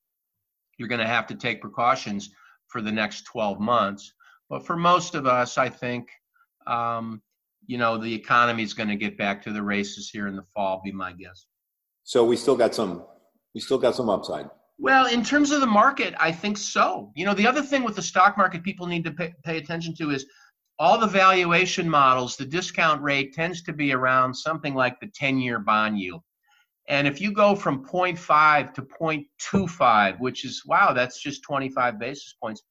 you're 0.77 0.88
going 0.88 1.01
to 1.01 1.07
have 1.07 1.25
to 1.27 1.36
take 1.36 1.60
precautions 1.60 2.29
for 2.67 2.81
the 2.81 2.91
next 2.91 3.23
12 3.25 3.60
months. 3.60 4.13
But 4.49 4.65
for 4.65 4.77
most 4.77 5.15
of 5.15 5.25
us, 5.25 5.57
I 5.57 5.69
think, 5.69 6.07
um, 6.67 7.21
you 7.65 7.77
know, 7.77 7.97
the 7.97 8.13
economy 8.13 8.63
is 8.63 8.73
going 8.73 8.89
to 8.89 8.95
get 8.95 9.17
back 9.17 9.43
to 9.43 9.51
the 9.51 9.63
races 9.63 10.10
here 10.10 10.27
in 10.27 10.36
the 10.36 10.45
fall, 10.53 10.81
be 10.83 10.91
my 10.91 11.13
guess. 11.13 11.47
So 12.03 12.23
we 12.23 12.38
still 12.38 12.55
got 12.55 12.75
some, 12.75 13.03
we 13.55 13.60
still 13.60 13.79
got 13.79 13.95
some 13.95 14.10
upside. 14.10 14.47
Well, 14.77 15.07
in 15.07 15.23
terms 15.23 15.49
of 15.51 15.62
the 15.62 15.67
market, 15.67 16.13
I 16.19 16.31
think 16.31 16.57
so. 16.57 17.12
You 17.15 17.25
know, 17.25 17.33
the 17.33 17.47
other 17.47 17.63
thing 17.63 17.83
with 17.83 17.95
the 17.95 18.01
stock 18.03 18.38
market 18.38 18.63
people 18.63 18.86
need 18.86 19.03
to 19.05 19.12
pay, 19.12 19.33
pay 19.43 19.57
attention 19.57 19.95
to 19.95 20.12
is 20.12 20.25
all 20.79 20.97
the 20.97 21.07
valuation 21.07 21.89
models, 21.89 22.35
the 22.35 22.45
discount 22.45 23.01
rate 23.01 23.33
tends 23.33 23.61
to 23.63 23.73
be 23.73 23.93
around 23.93 24.33
something 24.33 24.75
like 24.75 24.99
the 24.99 25.07
10 25.07 25.39
year 25.39 25.59
bond 25.59 25.99
yield. 25.99 26.21
And 26.87 27.07
if 27.07 27.19
you 27.19 27.33
go 27.33 27.55
from 27.55 27.83
0.5 27.83 28.73
to 28.75 28.81
0.25, 28.81 30.19
which 30.19 30.45
is, 30.45 30.63
wow, 30.65 30.93
that's 30.93 31.19
just 31.21 31.43
25 31.43 31.99
basis 31.99 32.35
points, 32.41 32.63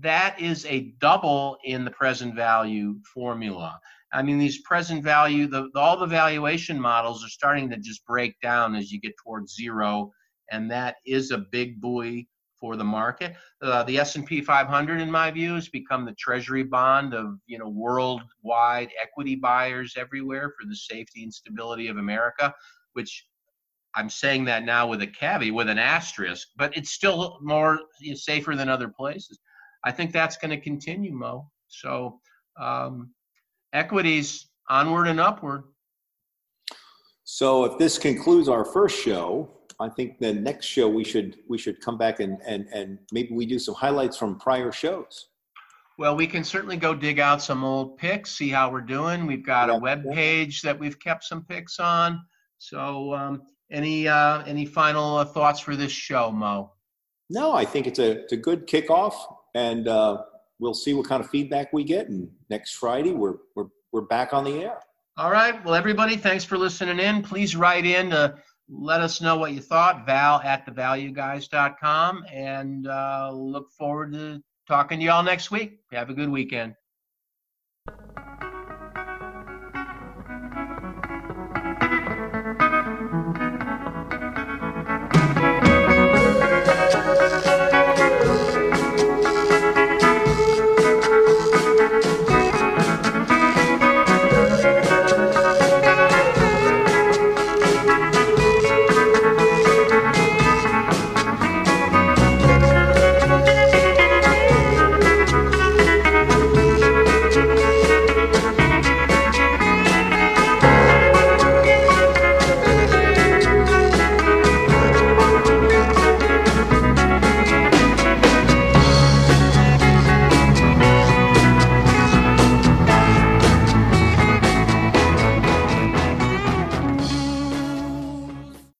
that 0.00 0.40
is 0.40 0.66
a 0.66 0.94
double 0.98 1.58
in 1.64 1.84
the 1.84 1.90
present 1.90 2.34
value 2.34 2.98
formula. 3.14 3.78
I 4.12 4.22
mean, 4.22 4.38
these 4.38 4.62
present 4.62 5.04
value, 5.04 5.46
the, 5.46 5.70
all 5.74 5.96
the 5.96 6.06
valuation 6.06 6.80
models 6.80 7.24
are 7.24 7.28
starting 7.28 7.70
to 7.70 7.76
just 7.76 8.04
break 8.04 8.38
down 8.40 8.74
as 8.74 8.90
you 8.90 9.00
get 9.00 9.14
towards 9.22 9.54
zero, 9.54 10.10
and 10.50 10.70
that 10.70 10.96
is 11.06 11.30
a 11.30 11.38
big 11.38 11.80
buoy 11.80 12.28
for 12.62 12.76
the 12.76 12.84
market. 12.84 13.34
Uh, 13.60 13.82
the 13.82 13.98
S&P 13.98 14.40
500, 14.40 15.00
in 15.00 15.10
my 15.10 15.32
view, 15.32 15.56
has 15.56 15.68
become 15.68 16.04
the 16.04 16.14
treasury 16.14 16.62
bond 16.62 17.12
of 17.12 17.34
you 17.46 17.58
know 17.58 17.68
worldwide 17.68 18.88
equity 19.02 19.34
buyers 19.34 19.94
everywhere 19.98 20.54
for 20.56 20.66
the 20.68 20.76
safety 20.76 21.24
and 21.24 21.34
stability 21.34 21.88
of 21.88 21.96
America, 21.96 22.54
which 22.92 23.26
I'm 23.96 24.08
saying 24.08 24.44
that 24.44 24.64
now 24.64 24.86
with 24.86 25.02
a 25.02 25.08
caveat, 25.08 25.52
with 25.52 25.68
an 25.68 25.78
asterisk, 25.78 26.48
but 26.56 26.74
it's 26.76 26.92
still 26.92 27.38
more 27.42 27.80
safer 28.14 28.54
than 28.54 28.68
other 28.68 28.88
places. 28.88 29.40
I 29.84 29.90
think 29.90 30.12
that's 30.12 30.36
going 30.36 30.52
to 30.52 30.60
continue, 30.60 31.12
Mo. 31.12 31.50
So 31.66 32.20
um, 32.60 33.10
equities 33.72 34.46
onward 34.70 35.08
and 35.08 35.18
upward. 35.18 35.64
So 37.24 37.64
if 37.64 37.76
this 37.76 37.98
concludes 37.98 38.48
our 38.48 38.64
first 38.64 39.02
show, 39.02 39.50
I 39.82 39.88
think 39.88 40.18
the 40.18 40.32
next 40.32 40.66
show 40.66 40.88
we 40.88 41.04
should 41.04 41.38
we 41.48 41.58
should 41.58 41.80
come 41.80 41.98
back 41.98 42.20
and 42.20 42.38
and 42.46 42.66
and 42.72 42.98
maybe 43.10 43.34
we 43.34 43.46
do 43.46 43.58
some 43.58 43.74
highlights 43.74 44.16
from 44.16 44.38
prior 44.38 44.72
shows. 44.72 45.28
Well, 45.98 46.16
we 46.16 46.26
can 46.26 46.42
certainly 46.42 46.76
go 46.76 46.94
dig 46.94 47.20
out 47.20 47.42
some 47.42 47.64
old 47.64 47.98
picks, 47.98 48.32
see 48.32 48.48
how 48.48 48.70
we're 48.70 48.80
doing. 48.80 49.26
We've 49.26 49.44
got 49.44 49.68
a 49.68 49.76
web 49.76 50.04
page 50.10 50.62
that 50.62 50.78
we've 50.78 50.98
kept 50.98 51.24
some 51.24 51.44
picks 51.44 51.78
on. 51.78 52.24
So, 52.58 53.12
um, 53.14 53.42
any 53.70 54.08
uh, 54.08 54.42
any 54.44 54.64
final 54.64 55.18
uh, 55.18 55.24
thoughts 55.24 55.60
for 55.60 55.76
this 55.76 55.92
show, 55.92 56.30
Mo? 56.30 56.72
No, 57.28 57.52
I 57.52 57.64
think 57.64 57.86
it's 57.86 57.98
a 57.98 58.22
it's 58.22 58.32
a 58.32 58.36
good 58.36 58.66
kickoff, 58.66 59.14
and 59.54 59.88
uh, 59.88 60.22
we'll 60.58 60.74
see 60.74 60.94
what 60.94 61.06
kind 61.06 61.22
of 61.22 61.28
feedback 61.28 61.72
we 61.72 61.84
get. 61.84 62.08
And 62.08 62.30
next 62.50 62.74
Friday, 62.74 63.12
we're 63.12 63.36
we're 63.54 63.68
we're 63.92 64.02
back 64.02 64.32
on 64.32 64.44
the 64.44 64.62
air. 64.62 64.78
All 65.18 65.30
right. 65.30 65.62
Well, 65.64 65.74
everybody, 65.74 66.16
thanks 66.16 66.42
for 66.42 66.56
listening 66.56 66.98
in. 66.98 67.22
Please 67.22 67.54
write 67.54 67.84
in 67.84 68.10
to 68.10 68.34
let 68.72 69.00
us 69.00 69.20
know 69.20 69.36
what 69.36 69.52
you 69.52 69.60
thought. 69.60 70.06
Val 70.06 70.40
at 70.40 70.66
thevalueguys.com, 70.66 72.24
and 72.32 72.86
uh, 72.86 73.30
look 73.32 73.70
forward 73.72 74.12
to 74.14 74.42
talking 74.66 74.98
to 74.98 75.04
y'all 75.04 75.22
next 75.22 75.50
week. 75.50 75.80
Have 75.92 76.10
a 76.10 76.14
good 76.14 76.30
weekend. 76.30 76.74